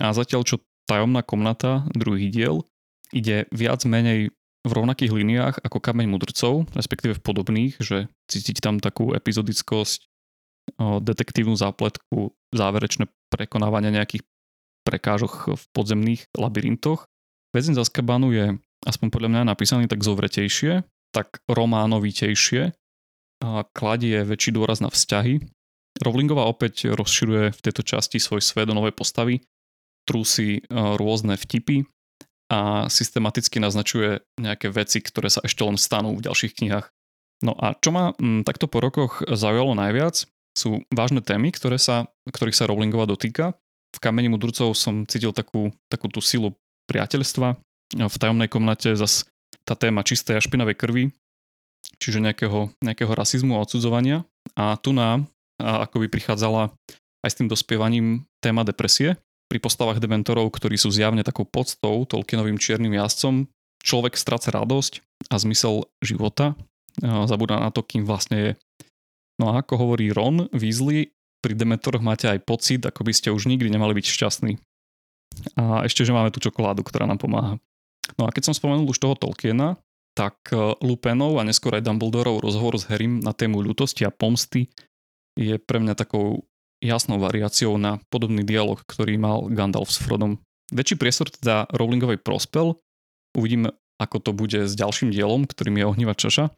a 0.00 0.10
zatiaľ 0.12 0.42
čo 0.42 0.62
Tajomná 0.86 1.26
komnata, 1.26 1.82
druhý 1.98 2.30
diel, 2.30 2.62
ide 3.10 3.50
viac 3.50 3.82
menej 3.82 4.30
v 4.66 4.70
rovnakých 4.70 5.10
líniách 5.10 5.54
ako 5.62 5.82
Kameň 5.82 6.06
mudrcov, 6.10 6.70
respektíve 6.74 7.18
v 7.18 7.24
podobných, 7.26 7.74
že 7.82 8.06
cítiť 8.30 8.62
tam 8.62 8.78
takú 8.78 9.14
epizodickosť, 9.14 10.06
detektívnu 10.78 11.54
zápletku, 11.54 12.34
záverečné 12.50 13.06
prekonávanie 13.30 13.94
nejakých 13.94 14.26
prekážoch 14.82 15.54
v 15.54 15.64
podzemných 15.70 16.26
labyrintoch. 16.34 17.06
Väzeň 17.54 17.78
z 17.78 17.82
Azkabanu 17.86 18.34
je, 18.34 18.58
aspoň 18.86 19.06
podľa 19.10 19.30
mňa 19.30 19.42
napísaný 19.46 19.86
tak 19.86 20.02
zovretejšie, 20.02 20.82
tak 21.14 21.42
románovitejšie 21.46 22.74
kladie 23.72 24.22
väčší 24.24 24.54
dôraz 24.56 24.80
na 24.80 24.88
vzťahy. 24.88 25.42
Rowlingová 25.96 26.44
opäť 26.44 26.92
rozširuje 26.92 27.56
v 27.56 27.62
tejto 27.64 27.80
časti 27.80 28.20
svoj 28.20 28.44
svet 28.44 28.68
do 28.68 28.76
novej 28.76 28.92
postavy, 28.92 29.40
trúsi 30.04 30.60
rôzne 30.70 31.40
vtipy 31.40 31.88
a 32.52 32.86
systematicky 32.86 33.58
naznačuje 33.58 34.22
nejaké 34.38 34.70
veci, 34.70 35.02
ktoré 35.02 35.32
sa 35.32 35.42
ešte 35.42 35.66
len 35.66 35.80
stanú 35.80 36.14
v 36.14 36.24
ďalších 36.28 36.62
knihách. 36.62 36.86
No 37.42 37.52
a 37.58 37.74
čo 37.76 37.90
ma 37.92 38.16
m, 38.16 38.46
takto 38.46 38.70
po 38.70 38.80
rokoch 38.80 39.20
zaujalo 39.24 39.76
najviac, 39.76 40.24
sú 40.56 40.84
vážne 40.88 41.20
témy, 41.20 41.52
ktoré 41.52 41.76
sa, 41.76 42.08
ktorých 42.24 42.56
sa 42.56 42.64
Rowlingova 42.64 43.04
dotýka. 43.04 43.52
V 43.92 43.98
Kameni 44.00 44.32
mudrcov 44.32 44.72
som 44.72 45.04
cítil 45.04 45.36
takú, 45.36 45.68
takú 45.92 46.08
tú 46.08 46.24
silu 46.24 46.56
priateľstva. 46.88 47.56
V 47.96 48.16
tajomnej 48.16 48.48
komnate 48.48 48.96
zas 48.96 49.28
tá 49.68 49.76
téma 49.76 50.00
čistej 50.00 50.38
a 50.38 50.44
špinavej 50.44 50.76
krvi, 50.80 51.04
čiže 52.02 52.22
nejakého, 52.22 52.74
nejakého 52.82 53.12
rasizmu 53.12 53.56
a 53.56 53.62
odsudzovania. 53.62 54.26
A 54.54 54.74
tu 54.78 54.90
nám 54.94 55.28
ako 55.56 56.04
by 56.04 56.12
prichádzala 56.12 56.68
aj 57.24 57.30
s 57.32 57.38
tým 57.40 57.48
dospievaním 57.48 58.28
téma 58.44 58.62
depresie. 58.62 59.16
Pri 59.46 59.62
postavách 59.62 60.02
dementorov, 60.02 60.52
ktorí 60.52 60.74
sú 60.76 60.90
zjavne 60.90 61.22
takou 61.22 61.46
podstou 61.46 62.02
Tolkienovým 62.04 62.58
čiernym 62.58 62.92
jazdcom, 62.98 63.46
človek 63.80 64.18
stráca 64.18 64.50
radosť 64.50 65.00
a 65.30 65.38
zmysel 65.38 65.86
života. 66.02 66.58
Zabúda 67.00 67.62
na 67.62 67.70
to, 67.70 67.86
kým 67.86 68.04
vlastne 68.04 68.36
je. 68.36 68.50
No 69.38 69.54
a 69.54 69.62
ako 69.62 69.86
hovorí 69.86 70.10
Ron 70.10 70.50
Weasley, 70.50 71.14
pri 71.44 71.54
Dementoroch 71.54 72.02
máte 72.02 72.26
aj 72.26 72.42
pocit, 72.42 72.82
ako 72.82 73.06
by 73.06 73.12
ste 73.14 73.30
už 73.30 73.46
nikdy 73.46 73.70
nemali 73.70 73.94
byť 73.94 74.06
šťastní. 74.08 74.58
A 75.54 75.86
ešte, 75.86 76.02
že 76.02 76.10
máme 76.10 76.34
tú 76.34 76.42
čokoládu, 76.42 76.82
ktorá 76.82 77.06
nám 77.06 77.22
pomáha. 77.22 77.54
No 78.18 78.26
a 78.26 78.32
keď 78.34 78.50
som 78.50 78.54
spomenul 78.56 78.88
už 78.90 78.98
toho 78.98 79.14
Tolkiena, 79.14 79.78
tak 80.16 80.40
e, 80.48 80.56
Lupinov 80.80 81.36
a 81.36 81.44
neskôr 81.44 81.76
aj 81.76 81.84
Dumbledorov 81.84 82.40
rozhovor 82.40 82.80
s 82.80 82.88
Harrym 82.88 83.20
na 83.20 83.36
tému 83.36 83.60
ľutosti 83.60 84.08
a 84.08 84.10
pomsty 84.10 84.72
je 85.36 85.60
pre 85.60 85.76
mňa 85.76 85.92
takou 85.92 86.48
jasnou 86.80 87.20
variáciou 87.20 87.76
na 87.76 88.00
podobný 88.08 88.40
dialog, 88.40 88.80
ktorý 88.88 89.20
mal 89.20 89.52
Gandalf 89.52 89.92
s 89.92 90.00
Frodom. 90.00 90.40
Väčší 90.72 90.96
priestor 90.96 91.28
teda 91.28 91.68
Rowlingovej 91.70 92.24
prospel. 92.24 92.80
Uvidíme, 93.36 93.76
ako 94.00 94.16
to 94.24 94.30
bude 94.32 94.64
s 94.64 94.72
ďalším 94.72 95.12
dielom, 95.12 95.44
ktorým 95.44 95.76
je 95.76 95.84
Ohniva 95.84 96.16
čaša. 96.16 96.48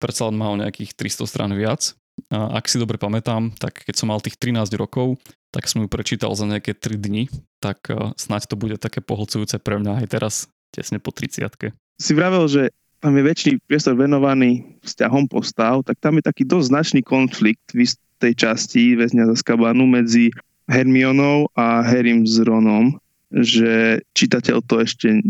Predsa 0.00 0.32
len 0.32 0.40
má 0.40 0.48
o 0.50 0.58
nejakých 0.58 0.96
300 0.96 1.28
strán 1.28 1.52
viac, 1.52 1.92
a 2.30 2.58
ak 2.58 2.70
si 2.70 2.78
dobre 2.78 2.94
pamätám, 2.98 3.54
tak 3.58 3.82
keď 3.82 3.94
som 3.98 4.08
mal 4.10 4.22
tých 4.22 4.38
13 4.38 4.70
rokov, 4.78 5.18
tak 5.50 5.66
som 5.66 5.82
ju 5.82 5.88
prečítal 5.90 6.34
za 6.34 6.46
nejaké 6.46 6.74
3 6.74 6.98
dni, 6.98 7.30
tak 7.58 7.90
e, 7.90 8.14
snáď 8.14 8.54
to 8.54 8.56
bude 8.58 8.76
také 8.78 9.02
pohlcujúce 9.02 9.58
pre 9.58 9.78
mňa 9.82 10.02
aj 10.02 10.06
teraz, 10.10 10.34
tesne 10.70 11.02
po 11.02 11.10
30 11.10 11.74
Si 11.98 12.12
vravel, 12.14 12.46
že 12.46 12.62
tam 13.04 13.20
je 13.20 13.28
väčší 13.28 13.52
priestor 13.68 14.00
venovaný 14.00 14.64
vzťahom 14.80 15.28
postav, 15.28 15.84
tak 15.84 16.00
tam 16.00 16.16
je 16.16 16.24
taký 16.24 16.48
dosť 16.48 16.66
značný 16.72 17.00
konflikt 17.04 17.60
v 17.76 17.84
tej 18.16 18.32
časti 18.32 18.96
väzňa 18.96 19.28
za 19.28 19.36
Skabanu 19.44 19.84
medzi 19.84 20.32
Hermionou 20.72 21.52
a 21.52 21.84
Harrym 21.84 22.24
s 22.24 22.40
Ronom, 22.40 22.96
že 23.28 24.00
čitateľ 24.16 24.64
to 24.64 24.80
ešte 24.80 25.20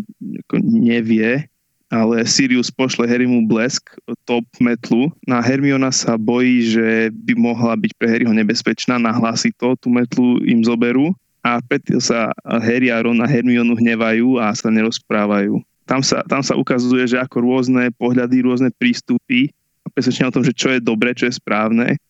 nevie, 0.63 1.51
ale 1.91 2.23
Sirius 2.23 2.71
pošle 2.71 3.11
Harrymu 3.11 3.51
blesk, 3.51 3.91
top 4.23 4.47
metlu. 4.63 5.11
Na 5.27 5.43
Hermiona 5.43 5.91
sa 5.91 6.15
bojí, 6.15 6.79
že 6.79 7.11
by 7.11 7.35
mohla 7.35 7.75
byť 7.75 7.91
pre 7.99 8.07
Harryho 8.07 8.31
nebezpečná, 8.31 9.03
nahlási 9.03 9.51
to, 9.59 9.75
tú 9.83 9.91
metlu 9.91 10.39
im 10.47 10.63
zoberú 10.63 11.11
a 11.43 11.59
preto 11.59 11.99
sa 11.99 12.31
Harry 12.47 12.95
a 12.95 13.03
Ron 13.03 13.19
a 13.19 13.27
Hermionu 13.27 13.75
hnevajú 13.75 14.39
a 14.39 14.55
sa 14.55 14.71
nerozprávajú. 14.71 15.59
Tam 15.85 16.01
sa, 16.01 16.25
tam 16.25 16.41
sa 16.41 16.57
ukazuje, 16.57 17.05
že 17.05 17.21
ako 17.21 17.45
rôzne 17.45 17.93
pohľady, 18.01 18.41
rôzne 18.41 18.71
prístupy 18.73 19.53
a 19.85 19.93
presvedčenie 19.93 20.33
o 20.33 20.35
tom, 20.35 20.45
že 20.45 20.57
čo 20.57 20.73
je 20.73 20.81
dobré, 20.81 21.13
čo 21.13 21.29
je 21.29 21.37
správne, 21.37 22.01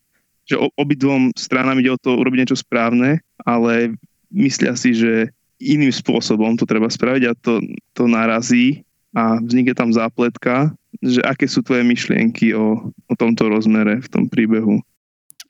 že 0.47 0.61
obidvom 0.77 1.33
stranám 1.35 1.81
ide 1.81 1.91
o 1.91 1.99
to 1.99 2.15
urobiť 2.15 2.39
niečo 2.45 2.59
správne, 2.61 3.25
ale 3.43 3.97
myslia 4.31 4.77
si, 4.77 4.95
že 4.95 5.33
iným 5.59 5.91
spôsobom 5.91 6.55
to 6.55 6.69
treba 6.69 6.87
spraviť 6.87 7.23
a 7.27 7.33
to, 7.39 7.63
to 7.97 8.05
narazí 8.05 8.85
a 9.15 9.39
vznikne 9.41 9.73
tam 9.73 9.91
zápletka, 9.95 10.75
že 11.01 11.23
aké 11.23 11.47
sú 11.47 11.63
tvoje 11.63 11.87
myšlienky 11.87 12.53
o, 12.53 12.91
o 12.91 13.15
tomto 13.15 13.47
rozmere 13.49 14.03
v 14.03 14.09
tom 14.11 14.25
príbehu. 14.27 14.83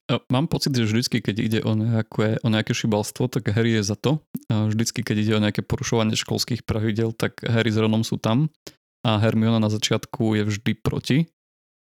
Mám 0.05 0.53
pocit, 0.53 0.77
že 0.77 0.85
vždycky, 0.85 1.25
keď 1.25 1.37
ide 1.41 1.61
o 1.65 1.73
nejaké, 1.73 2.37
o 2.45 2.49
nejaké 2.53 2.77
šibalstvo, 2.77 3.25
tak 3.33 3.49
Harry 3.57 3.81
je 3.81 3.89
za 3.89 3.97
to. 3.97 4.21
A 4.53 4.69
vždycky, 4.69 5.01
keď 5.01 5.17
ide 5.17 5.33
o 5.33 5.41
nejaké 5.41 5.65
porušovanie 5.65 6.13
školských 6.13 6.69
pravidel, 6.69 7.17
tak 7.17 7.41
Harry 7.41 7.73
s 7.73 7.81
Ronom 7.81 8.05
sú 8.05 8.21
tam 8.21 8.53
a 9.01 9.17
Hermiona 9.17 9.57
na 9.57 9.73
začiatku 9.73 10.37
je 10.37 10.45
vždy 10.45 10.73
proti. 10.77 11.29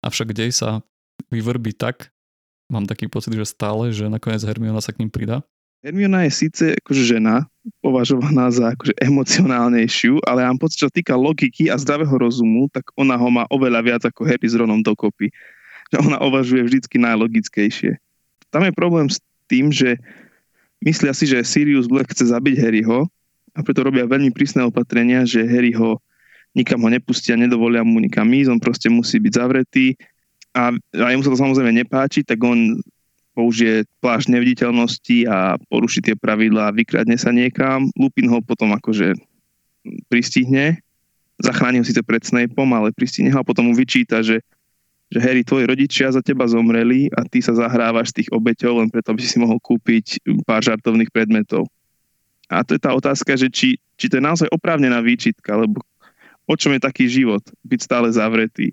Avšak 0.01 0.33
dej 0.33 0.49
sa 0.49 0.81
vyvrbí 1.29 1.77
tak, 1.77 2.13
mám 2.73 2.89
taký 2.89 3.09
pocit, 3.09 3.37
že 3.37 3.45
stále, 3.45 3.93
že 3.93 4.09
nakoniec 4.09 4.41
Hermiona 4.45 4.81
sa 4.81 4.97
k 4.97 5.05
ním 5.05 5.13
pridá. 5.13 5.45
Hermiona 5.85 6.25
je 6.25 6.33
síce 6.33 6.65
akože 6.73 7.21
žena, 7.21 7.45
považovaná 7.85 8.49
za 8.49 8.73
akože 8.73 8.97
emocionálnejšiu, 8.97 10.25
ale 10.25 10.41
mám 10.41 10.57
pocit, 10.57 10.83
čo 10.83 10.89
týka 10.89 11.21
logiky 11.21 11.69
a 11.69 11.77
zdravého 11.77 12.17
rozumu, 12.17 12.73
tak 12.73 12.89
ona 12.97 13.21
ho 13.21 13.29
má 13.29 13.45
oveľa 13.53 13.81
viac 13.85 14.03
ako 14.09 14.25
Harry 14.25 14.49
s 14.49 14.57
Ronom 14.57 14.81
dokopy. 14.81 15.29
Že 15.93 15.97
ona 16.01 16.19
uvažuje 16.25 16.65
vždycky 16.65 16.97
najlogickejšie. 16.97 18.01
Tam 18.57 18.65
je 18.65 18.73
problém 18.73 19.13
s 19.13 19.21
tým, 19.53 19.69
že 19.69 20.01
myslia 20.81 21.13
si, 21.13 21.29
že 21.29 21.45
Sirius 21.45 21.93
Black 21.93 22.09
chce 22.17 22.33
zabiť 22.33 22.57
Harryho 22.57 23.05
a 23.53 23.61
preto 23.61 23.85
robia 23.85 24.09
veľmi 24.09 24.33
prísne 24.33 24.65
opatrenia, 24.65 25.29
že 25.29 25.45
Harry 25.45 25.77
ho 25.77 26.01
nikam 26.57 26.81
ho 26.81 26.89
nepustia, 26.89 27.37
nedovolia 27.37 27.85
mu 27.85 28.01
nikam 28.01 28.25
ísť, 28.33 28.49
on 28.49 28.57
proste 28.57 28.89
musí 28.89 29.21
byť 29.21 29.33
zavretý 29.37 29.93
a, 30.57 30.73
a 30.73 31.07
jemu 31.13 31.21
sa 31.21 31.33
to 31.37 31.43
samozrejme 31.45 31.85
nepáči, 31.85 32.25
tak 32.25 32.41
on 32.41 32.81
použije 33.37 33.85
plášť 34.01 34.33
neviditeľnosti 34.33 35.29
a 35.29 35.61
poruší 35.69 36.01
tie 36.01 36.17
pravidlá, 36.17 36.73
vykradne 36.73 37.21
sa 37.21 37.29
niekam, 37.29 37.93
Lupin 37.93 38.25
ho 38.33 38.41
potom 38.41 38.73
akože 38.73 39.13
pristihne, 40.09 40.81
zachráni 41.45 41.85
ho 41.85 41.85
síce 41.85 42.01
pred 42.01 42.25
Snapeom, 42.25 42.73
ale 42.73 42.97
pristihne 42.97 43.29
ho 43.37 43.45
a 43.45 43.45
potom 43.45 43.69
mu 43.69 43.77
vyčíta, 43.77 44.25
že, 44.25 44.41
že 45.07 45.23
Harry, 45.23 45.47
tvoji 45.47 45.71
rodičia 45.71 46.11
za 46.11 46.19
teba 46.19 46.51
zomreli 46.51 47.07
a 47.15 47.23
ty 47.23 47.39
sa 47.39 47.55
zahrávaš 47.55 48.11
z 48.11 48.23
tých 48.23 48.31
obeťov 48.35 48.83
len 48.83 48.89
preto, 48.91 49.15
aby 49.15 49.23
si 49.23 49.39
mohol 49.39 49.63
kúpiť 49.63 50.23
pár 50.43 50.67
žartovných 50.67 51.15
predmetov. 51.15 51.71
A 52.51 52.63
to 52.67 52.75
je 52.75 52.83
tá 52.83 52.95
otázka, 52.95 53.39
že 53.39 53.51
či, 53.51 53.79
či 53.99 54.07
to 54.11 54.19
je 54.19 54.27
naozaj 54.27 54.49
oprávnená 54.51 55.03
výčitka, 55.03 55.55
lebo 55.55 55.83
o 56.47 56.55
čom 56.55 56.75
je 56.75 56.83
taký 56.83 57.07
život, 57.11 57.43
byť 57.67 57.81
stále 57.83 58.11
zavretý. 58.11 58.71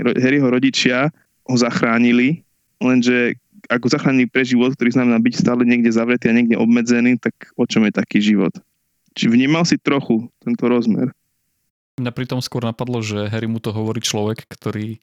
Harryho 0.00 0.48
rodičia 0.48 1.12
ho 1.44 1.56
zachránili, 1.56 2.40
lenže 2.80 3.36
ako 3.68 3.92
zachránili 3.92 4.28
pre 4.28 4.44
život, 4.44 4.72
ktorý 4.72 4.96
znamená 4.96 5.20
byť 5.20 5.34
stále 5.36 5.62
niekde 5.68 5.92
zavretý 5.92 6.32
a 6.32 6.36
niekde 6.36 6.56
obmedzený, 6.56 7.20
tak 7.20 7.36
o 7.56 7.68
čom 7.68 7.84
je 7.84 7.92
taký 7.92 8.24
život? 8.24 8.52
Či 9.12 9.28
vnímal 9.28 9.68
si 9.68 9.76
trochu 9.76 10.32
tento 10.40 10.64
rozmer? 10.64 11.12
Mňa 12.00 12.16
pritom 12.16 12.40
skôr 12.40 12.64
napadlo, 12.64 13.04
že 13.04 13.28
Harry 13.28 13.44
mu 13.44 13.60
to 13.60 13.76
hovorí 13.76 14.00
človek, 14.00 14.48
ktorý 14.48 14.96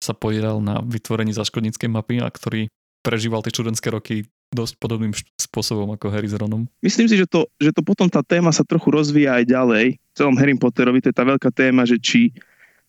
sa 0.00 0.16
podielal 0.16 0.64
na 0.64 0.80
vytvorení 0.80 1.30
zaškodníckej 1.36 1.88
mapy 1.92 2.24
a 2.24 2.28
ktorý 2.32 2.72
prežíval 3.04 3.44
tie 3.44 3.52
čudenské 3.52 3.92
roky 3.92 4.28
dosť 4.50 4.82
podobným 4.82 5.14
spôsobom 5.38 5.94
ako 5.94 6.10
Harry 6.10 6.26
s 6.26 6.34
Ronom. 6.34 6.66
Myslím 6.82 7.06
si, 7.06 7.14
že 7.14 7.28
to, 7.28 7.46
že 7.62 7.70
to 7.70 7.86
potom 7.86 8.10
tá 8.10 8.24
téma 8.24 8.50
sa 8.50 8.66
trochu 8.66 8.90
rozvíja 8.90 9.38
aj 9.38 9.44
ďalej. 9.46 9.86
V 9.96 10.14
celom 10.16 10.34
Harry 10.40 10.58
Potterovi 10.58 10.98
to 10.98 11.14
je 11.14 11.16
tá 11.16 11.22
veľká 11.22 11.54
téma, 11.54 11.86
že 11.86 12.02
či 12.02 12.34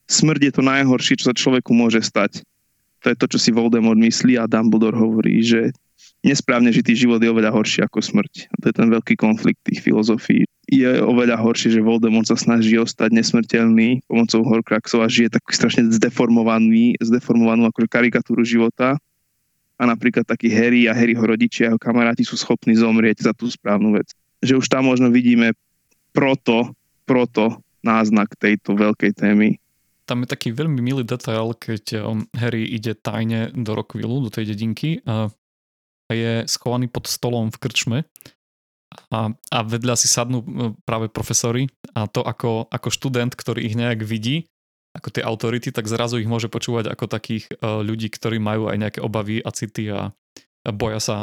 smrť 0.10 0.41
je 0.50 0.54
to 0.58 0.63
najhoršie, 0.65 1.21
čo 1.21 1.30
sa 1.30 1.38
človeku 1.38 1.69
môže 1.71 2.02
stať 2.02 2.41
to 3.02 3.10
je 3.10 3.17
to, 3.17 3.26
čo 3.36 3.38
si 3.41 3.50
Voldemort 3.50 3.97
myslí 3.97 4.38
a 4.38 4.45
Dumbledore 4.45 4.95
hovorí, 4.95 5.41
že 5.41 5.74
nesprávne 6.21 6.69
žitý 6.69 6.93
život 6.93 7.17
je 7.21 7.29
oveľa 7.29 7.51
horší 7.53 7.81
ako 7.86 8.01
smrť. 8.01 8.53
To 8.62 8.65
je 8.69 8.75
ten 8.77 8.88
veľký 8.89 9.17
konflikt 9.17 9.62
tých 9.65 9.81
filozofií. 9.81 10.45
Je 10.69 10.88
oveľa 11.01 11.41
horšie, 11.41 11.73
že 11.73 11.84
Voldemort 11.84 12.29
sa 12.29 12.38
snaží 12.38 12.77
ostať 12.77 13.12
nesmrteľný 13.12 14.05
pomocou 14.07 14.45
Horcruxov 14.45 15.03
a 15.03 15.12
žije 15.12 15.34
tak 15.34 15.43
strašne 15.51 15.89
zdeformovaný, 15.91 16.95
zdeformovanú 17.01 17.67
akože 17.67 17.89
karikatúru 17.89 18.45
života. 18.45 18.95
A 19.81 19.84
napríklad 19.89 20.23
taký 20.29 20.53
Harry 20.53 20.86
a 20.86 20.93
Harryho 20.93 21.25
rodičia 21.25 21.67
a 21.67 21.69
jeho 21.73 21.81
kamaráti 21.81 22.21
sú 22.21 22.38
schopní 22.38 22.77
zomrieť 22.77 23.25
za 23.25 23.34
tú 23.34 23.49
správnu 23.49 23.97
vec. 23.97 24.13
Že 24.45 24.62
už 24.62 24.69
tam 24.69 24.88
možno 24.93 25.10
vidíme 25.10 25.57
proto, 26.13 26.69
proto 27.10 27.57
náznak 27.81 28.38
tejto 28.38 28.77
veľkej 28.77 29.17
témy 29.17 29.57
tam 30.12 30.27
je 30.27 30.34
taký 30.36 30.51
veľmi 30.51 30.84
milý 30.84 31.07
detail, 31.07 31.55
keď 31.55 32.03
um, 32.03 32.27
Harry 32.36 32.67
ide 32.67 32.99
tajne 32.99 33.47
do 33.55 33.71
Rockvillu, 33.71 34.27
do 34.27 34.34
tej 34.34 34.51
dedinky 34.51 34.99
a 35.07 35.31
je 36.12 36.34
schovaný 36.47 36.88
pod 36.91 37.08
stolom 37.08 37.50
v 37.50 37.58
krčme 37.62 37.97
a, 39.12 39.32
a 39.32 39.58
vedľa 39.63 39.95
si 39.95 40.12
sadnú 40.12 40.43
práve 40.84 41.08
profesori 41.08 41.71
a 41.95 42.08
to 42.08 42.24
ako, 42.24 42.67
ako 42.67 42.89
študent, 42.91 43.32
ktorý 43.36 43.63
ich 43.63 43.76
nejak 43.80 44.04
vidí, 44.04 44.52
ako 44.91 45.08
tie 45.15 45.24
autority, 45.24 45.71
tak 45.71 45.88
zrazu 45.88 46.19
ich 46.19 46.28
môže 46.28 46.52
počúvať 46.52 46.91
ako 46.91 47.08
takých 47.08 47.47
uh, 47.60 47.80
ľudí, 47.80 48.12
ktorí 48.12 48.43
majú 48.43 48.67
aj 48.67 48.78
nejaké 48.78 49.00
obavy 49.00 49.39
a 49.39 49.52
city 49.56 49.88
a, 49.88 50.12
a 50.67 50.69
boja 50.76 51.00
sa 51.00 51.17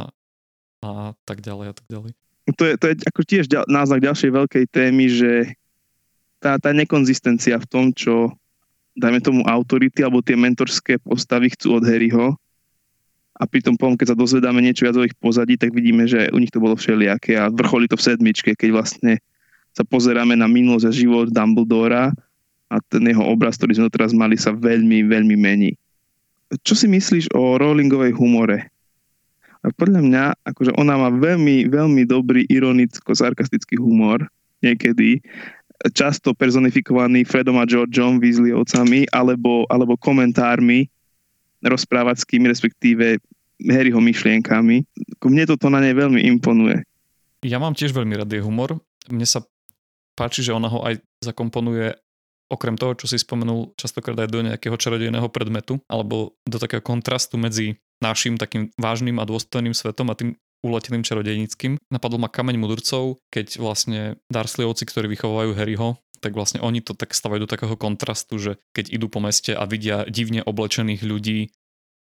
a 0.80 1.12
tak 1.28 1.44
ďalej 1.44 1.66
a 1.70 1.74
tak 1.74 1.86
ďalej. 1.90 2.10
to 2.56 2.62
je, 2.64 2.74
to 2.80 2.84
je 2.88 2.94
ako 3.04 3.20
tiež 3.26 3.44
ďal, 3.50 3.68
náznak 3.68 4.00
ďalšej 4.00 4.30
veľkej 4.30 4.64
témy, 4.72 5.04
že 5.10 5.32
tá, 6.38 6.56
tá 6.56 6.70
nekonzistencia 6.70 7.58
v 7.58 7.66
tom, 7.68 7.84
čo 7.92 8.32
dajme 8.94 9.20
tomu 9.20 9.42
autority 9.44 10.06
alebo 10.06 10.22
tie 10.22 10.38
mentorské 10.38 11.02
postavy 11.02 11.52
chcú 11.54 11.82
od 11.82 11.84
Harryho 11.84 12.38
a 13.38 13.46
pritom 13.46 13.78
potom, 13.78 13.94
keď 13.94 14.14
sa 14.14 14.16
dozvedáme 14.18 14.58
niečo 14.58 14.82
viac 14.82 14.98
o 14.98 15.06
ich 15.06 15.14
pozadí, 15.14 15.54
tak 15.54 15.70
vidíme, 15.70 16.10
že 16.10 16.26
u 16.34 16.42
nich 16.42 16.50
to 16.50 16.58
bolo 16.58 16.74
všelijaké 16.74 17.38
a 17.38 17.46
vrcholí 17.46 17.86
to 17.86 17.94
v 17.94 18.06
sedmičke, 18.10 18.58
keď 18.58 18.74
vlastne 18.74 19.22
sa 19.70 19.86
pozeráme 19.86 20.34
na 20.34 20.50
minulosť 20.50 20.90
a 20.90 20.92
život 20.92 21.30
Dumbledora 21.30 22.10
a 22.66 22.76
ten 22.90 23.06
jeho 23.06 23.22
obraz, 23.22 23.54
ktorý 23.54 23.78
sme 23.78 23.86
doteraz 23.86 24.10
mali, 24.10 24.34
sa 24.34 24.50
veľmi, 24.50 25.06
veľmi 25.06 25.38
mení. 25.38 25.78
Čo 26.66 26.74
si 26.74 26.90
myslíš 26.90 27.30
o 27.38 27.56
Rowlingovej 27.62 28.18
humore? 28.18 28.66
A 29.62 29.70
podľa 29.70 30.02
mňa, 30.02 30.24
akože 30.42 30.74
ona 30.74 30.98
má 30.98 31.08
veľmi, 31.14 31.70
veľmi 31.70 32.02
dobrý 32.10 32.42
ironicko-sarkastický 32.50 33.78
humor 33.78 34.26
niekedy, 34.66 35.22
často 35.94 36.34
personifikovaný 36.34 37.22
Fredom 37.22 37.58
a 37.62 37.66
Georgeom, 37.66 38.18
Weasleyovcami, 38.18 39.06
alebo, 39.14 39.62
alebo 39.70 39.94
komentármi 39.94 40.90
rozprávackými, 41.62 42.46
respektíve 42.46 43.18
Harryho 43.58 43.98
myšlienkami. 43.98 44.86
Mne 45.18 45.44
toto 45.50 45.66
na 45.66 45.82
nej 45.82 45.94
veľmi 45.94 46.22
imponuje. 46.36 46.86
Ja 47.42 47.58
mám 47.58 47.74
tiež 47.74 47.90
veľmi 47.94 48.14
rád 48.18 48.30
jej 48.30 48.42
humor. 48.42 48.78
Mne 49.10 49.26
sa 49.26 49.42
páči, 50.14 50.42
že 50.42 50.54
ona 50.54 50.70
ho 50.70 50.82
aj 50.86 51.02
zakomponuje 51.22 51.94
okrem 52.48 52.74
toho, 52.80 52.96
čo 52.96 53.06
si 53.06 53.20
spomenul, 53.20 53.76
častokrát 53.76 54.16
aj 54.24 54.30
do 54.32 54.40
nejakého 54.40 54.74
čarodejného 54.74 55.28
predmetu, 55.28 55.78
alebo 55.86 56.38
do 56.48 56.56
takého 56.56 56.80
kontrastu 56.80 57.36
medzi 57.36 57.76
našim 58.00 58.40
takým 58.40 58.72
vážnym 58.80 59.20
a 59.20 59.28
dôstojným 59.28 59.76
svetom 59.76 60.08
a 60.08 60.16
tým 60.16 60.32
uleteným 60.64 61.06
čarodejníckým. 61.06 61.78
Napadol 61.92 62.18
ma 62.18 62.32
kameň 62.32 62.56
mudrcov, 62.58 63.20
keď 63.30 63.62
vlastne 63.62 64.18
Dursleyovci, 64.26 64.88
ktorí 64.90 65.06
vychovajú 65.14 65.54
Harryho, 65.54 66.00
tak 66.18 66.34
vlastne 66.34 66.58
oni 66.60 66.82
to 66.82 66.92
tak 66.92 67.14
stavajú 67.14 67.46
do 67.46 67.50
takého 67.50 67.78
kontrastu, 67.78 68.36
že 68.36 68.52
keď 68.74 68.92
idú 68.92 69.06
po 69.06 69.22
meste 69.22 69.54
a 69.54 69.64
vidia 69.64 70.04
divne 70.10 70.42
oblečených 70.42 71.02
ľudí, 71.06 71.54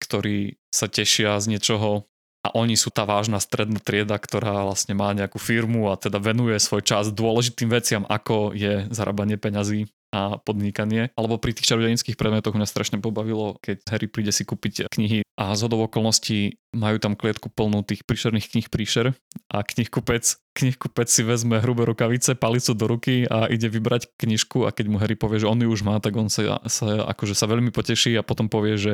ktorí 0.04 0.60
sa 0.70 0.92
tešia 0.92 1.40
z 1.40 1.56
niečoho 1.56 2.12
a 2.44 2.52
oni 2.60 2.76
sú 2.76 2.92
tá 2.92 3.08
vážna 3.08 3.40
stredná 3.40 3.80
trieda, 3.80 4.20
ktorá 4.20 4.68
vlastne 4.68 4.92
má 4.92 5.16
nejakú 5.16 5.40
firmu 5.40 5.88
a 5.88 5.96
teda 5.96 6.20
venuje 6.20 6.60
svoj 6.60 6.84
čas 6.84 7.08
dôležitým 7.16 7.72
veciam, 7.72 8.04
ako 8.04 8.52
je 8.52 8.92
zarábanie 8.92 9.40
peňazí 9.40 9.88
a 10.14 10.38
podnikanie. 10.38 11.10
Alebo 11.18 11.42
pri 11.42 11.58
tých 11.58 11.74
čarodejnických 11.74 12.14
predmetoch 12.14 12.54
mňa 12.54 12.70
strašne 12.70 13.02
pobavilo, 13.02 13.58
keď 13.66 13.82
Harry 13.90 14.06
príde 14.06 14.30
si 14.30 14.46
kúpiť 14.46 14.94
knihy 14.94 15.26
a 15.34 15.58
z 15.58 15.60
hodov 15.66 15.90
okolností 15.90 16.62
majú 16.78 17.02
tam 17.02 17.18
klietku 17.18 17.50
plnú 17.50 17.82
tých 17.82 18.06
príšerných 18.06 18.54
knih 18.54 18.68
príšer 18.70 19.06
a 19.50 19.58
knihkupec, 19.66 20.38
knihkupec 20.54 21.10
si 21.10 21.26
vezme 21.26 21.58
hrubé 21.58 21.90
rukavice, 21.90 22.38
palicu 22.38 22.78
do 22.78 22.86
ruky 22.86 23.26
a 23.26 23.50
ide 23.50 23.66
vybrať 23.66 24.14
knižku 24.22 24.70
a 24.70 24.74
keď 24.74 24.86
mu 24.94 25.02
Harry 25.02 25.18
povie, 25.18 25.42
že 25.42 25.50
on 25.50 25.58
ju 25.58 25.66
už 25.74 25.82
má, 25.82 25.98
tak 25.98 26.14
on 26.14 26.30
sa, 26.30 26.62
sa, 26.70 27.10
akože 27.10 27.34
sa 27.34 27.50
veľmi 27.50 27.74
poteší 27.74 28.14
a 28.14 28.26
potom 28.26 28.46
povie, 28.46 28.78
že 28.78 28.94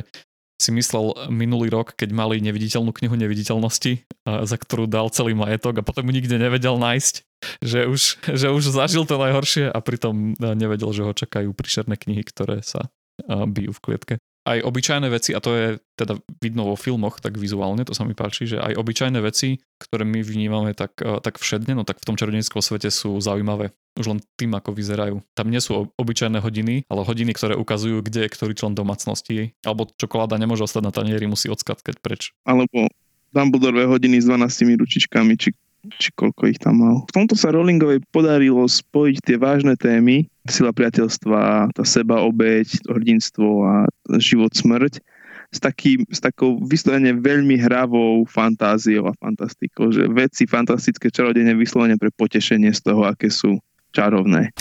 si 0.60 0.76
myslel 0.76 1.32
minulý 1.32 1.72
rok, 1.72 1.96
keď 1.96 2.12
mali 2.12 2.44
neviditeľnú 2.44 2.92
knihu 2.92 3.16
neviditeľnosti, 3.16 4.04
za 4.28 4.58
ktorú 4.60 4.92
dal 4.92 5.08
celý 5.08 5.32
majetok 5.32 5.80
a 5.80 5.86
potom 5.88 6.04
ju 6.04 6.12
nikde 6.12 6.36
nevedel 6.36 6.76
nájsť, 6.76 7.24
že 7.60 7.88
už, 7.88 8.02
že 8.36 8.48
už 8.52 8.64
zažil 8.72 9.04
to 9.08 9.16
najhoršie 9.16 9.72
a 9.72 9.78
pritom 9.80 10.36
nevedel, 10.40 10.92
že 10.92 11.06
ho 11.06 11.14
čakajú 11.16 11.52
príšerné 11.56 11.96
knihy, 11.96 12.24
ktoré 12.28 12.62
sa 12.64 12.92
bijú 13.28 13.76
v 13.76 13.84
klietke 13.84 14.14
aj 14.50 14.66
obyčajné 14.66 15.08
veci, 15.14 15.38
a 15.38 15.40
to 15.44 15.54
je 15.54 15.68
teda 15.94 16.18
vidno 16.42 16.66
vo 16.66 16.76
filmoch 16.80 17.22
tak 17.22 17.38
vizuálne, 17.38 17.86
to 17.86 17.94
sa 17.94 18.08
mi 18.08 18.18
páči, 18.18 18.50
že 18.50 18.58
aj 18.58 18.82
obyčajné 18.82 19.20
veci, 19.22 19.62
ktoré 19.78 20.08
my 20.08 20.26
vnímame 20.26 20.74
tak, 20.74 20.98
eh, 21.04 21.22
tak 21.22 21.38
všedne, 21.38 21.78
no 21.78 21.84
tak 21.86 22.02
v 22.02 22.08
tom 22.10 22.16
čarodejníckom 22.18 22.64
svete 22.64 22.90
sú 22.90 23.20
zaujímavé. 23.22 23.76
Už 24.00 24.16
len 24.16 24.20
tým, 24.40 24.56
ako 24.56 24.72
vyzerajú. 24.72 25.22
Tam 25.36 25.52
nie 25.52 25.60
sú 25.60 25.92
obyčajné 26.00 26.40
hodiny, 26.40 26.88
ale 26.88 27.02
hodiny, 27.04 27.36
ktoré 27.36 27.54
ukazujú, 27.60 28.00
kde 28.00 28.26
je 28.26 28.30
ktorý 28.32 28.54
člen 28.56 28.74
domácnosti. 28.74 29.60
Alebo 29.68 29.92
čokoláda 30.00 30.40
nemôže 30.40 30.64
ostať 30.64 30.84
na 30.88 30.94
tanieri, 30.96 31.28
musí 31.28 31.52
odskatkať 31.52 32.00
preč. 32.00 32.32
Alebo 32.48 32.88
Dumbledore 33.36 33.86
hodiny 33.92 34.24
s 34.24 34.26
12 34.30 34.80
ručičkami, 34.80 35.36
či 35.36 35.52
či 35.98 36.14
koľko 36.14 36.42
ich 36.50 36.60
tam 36.62 36.84
mal. 36.84 36.96
V 37.10 37.16
tomto 37.16 37.34
sa 37.34 37.50
Rowlingovej 37.50 38.06
podarilo 38.14 38.68
spojiť 38.68 39.18
tie 39.26 39.38
vážne 39.40 39.74
témy, 39.74 40.30
sila 40.46 40.70
priateľstva, 40.70 41.74
tá 41.74 41.84
seba 41.86 42.22
obeď, 42.22 42.70
hrdinstvo 42.86 43.48
a 43.66 43.74
život, 44.22 44.54
smrť, 44.54 45.02
s, 45.50 45.60
takým, 45.62 46.06
s 46.14 46.22
takou 46.22 46.62
vyslovene 46.62 47.18
veľmi 47.18 47.58
hravou 47.58 48.22
fantáziou 48.30 49.10
a 49.10 49.18
fantastikou, 49.18 49.90
že 49.90 50.06
veci 50.06 50.46
fantastické 50.46 51.10
čarodejne 51.10 51.58
vyslovene 51.58 51.98
pre 51.98 52.14
potešenie 52.14 52.70
z 52.70 52.82
toho, 52.86 53.10
aké 53.10 53.34
sú 53.34 53.58
čarovné. 53.90 54.54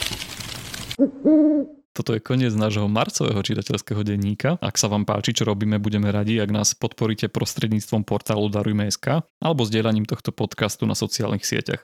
Toto 1.98 2.14
je 2.14 2.22
koniec 2.22 2.54
nášho 2.54 2.87
marcového 2.87 3.42
čitateľského 3.42 4.06
denníka. 4.06 4.54
Ak 4.62 4.78
sa 4.78 4.87
vám 4.87 5.02
páči, 5.02 5.34
čo 5.34 5.42
robíme, 5.42 5.82
budeme 5.82 6.14
radi, 6.14 6.38
ak 6.38 6.46
nás 6.46 6.78
podporíte 6.78 7.26
prostredníctvom 7.26 8.06
portálu 8.06 8.46
Darujme.sk 8.46 9.26
alebo 9.42 9.66
zdieľaním 9.66 10.06
tohto 10.06 10.30
podcastu 10.30 10.87
na 10.87 10.94
sociálnych 10.94 11.42
sieťach. 11.42 11.82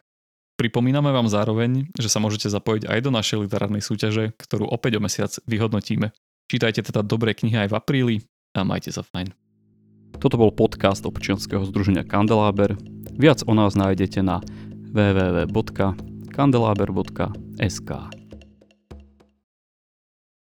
Pripomíname 0.54 1.10
vám 1.10 1.26
zároveň, 1.26 1.90
že 1.98 2.06
sa 2.06 2.22
môžete 2.22 2.46
zapojiť 2.46 2.86
aj 2.86 2.98
do 3.02 3.10
našej 3.10 3.42
literárnej 3.42 3.82
súťaže, 3.82 4.38
ktorú 4.38 4.70
opäť 4.70 5.02
o 5.02 5.04
mesiac 5.04 5.34
vyhodnotíme. 5.50 6.14
Čítajte 6.46 6.86
teda 6.86 7.02
dobré 7.02 7.34
knihy 7.34 7.66
aj 7.66 7.74
v 7.74 7.76
apríli 7.82 8.22
a 8.54 8.62
majte 8.62 8.94
sa 8.94 9.02
fajn. 9.02 9.34
Toto 10.22 10.38
bol 10.38 10.54
podcast 10.54 11.02
občianskeho 11.02 11.66
združenia 11.66 12.06
Kandeláber. 12.06 12.78
Viac 13.18 13.42
o 13.50 13.52
nás 13.58 13.74
nájdete 13.74 14.22
na 14.22 14.38
www.kandelaber.sk. 14.94 17.90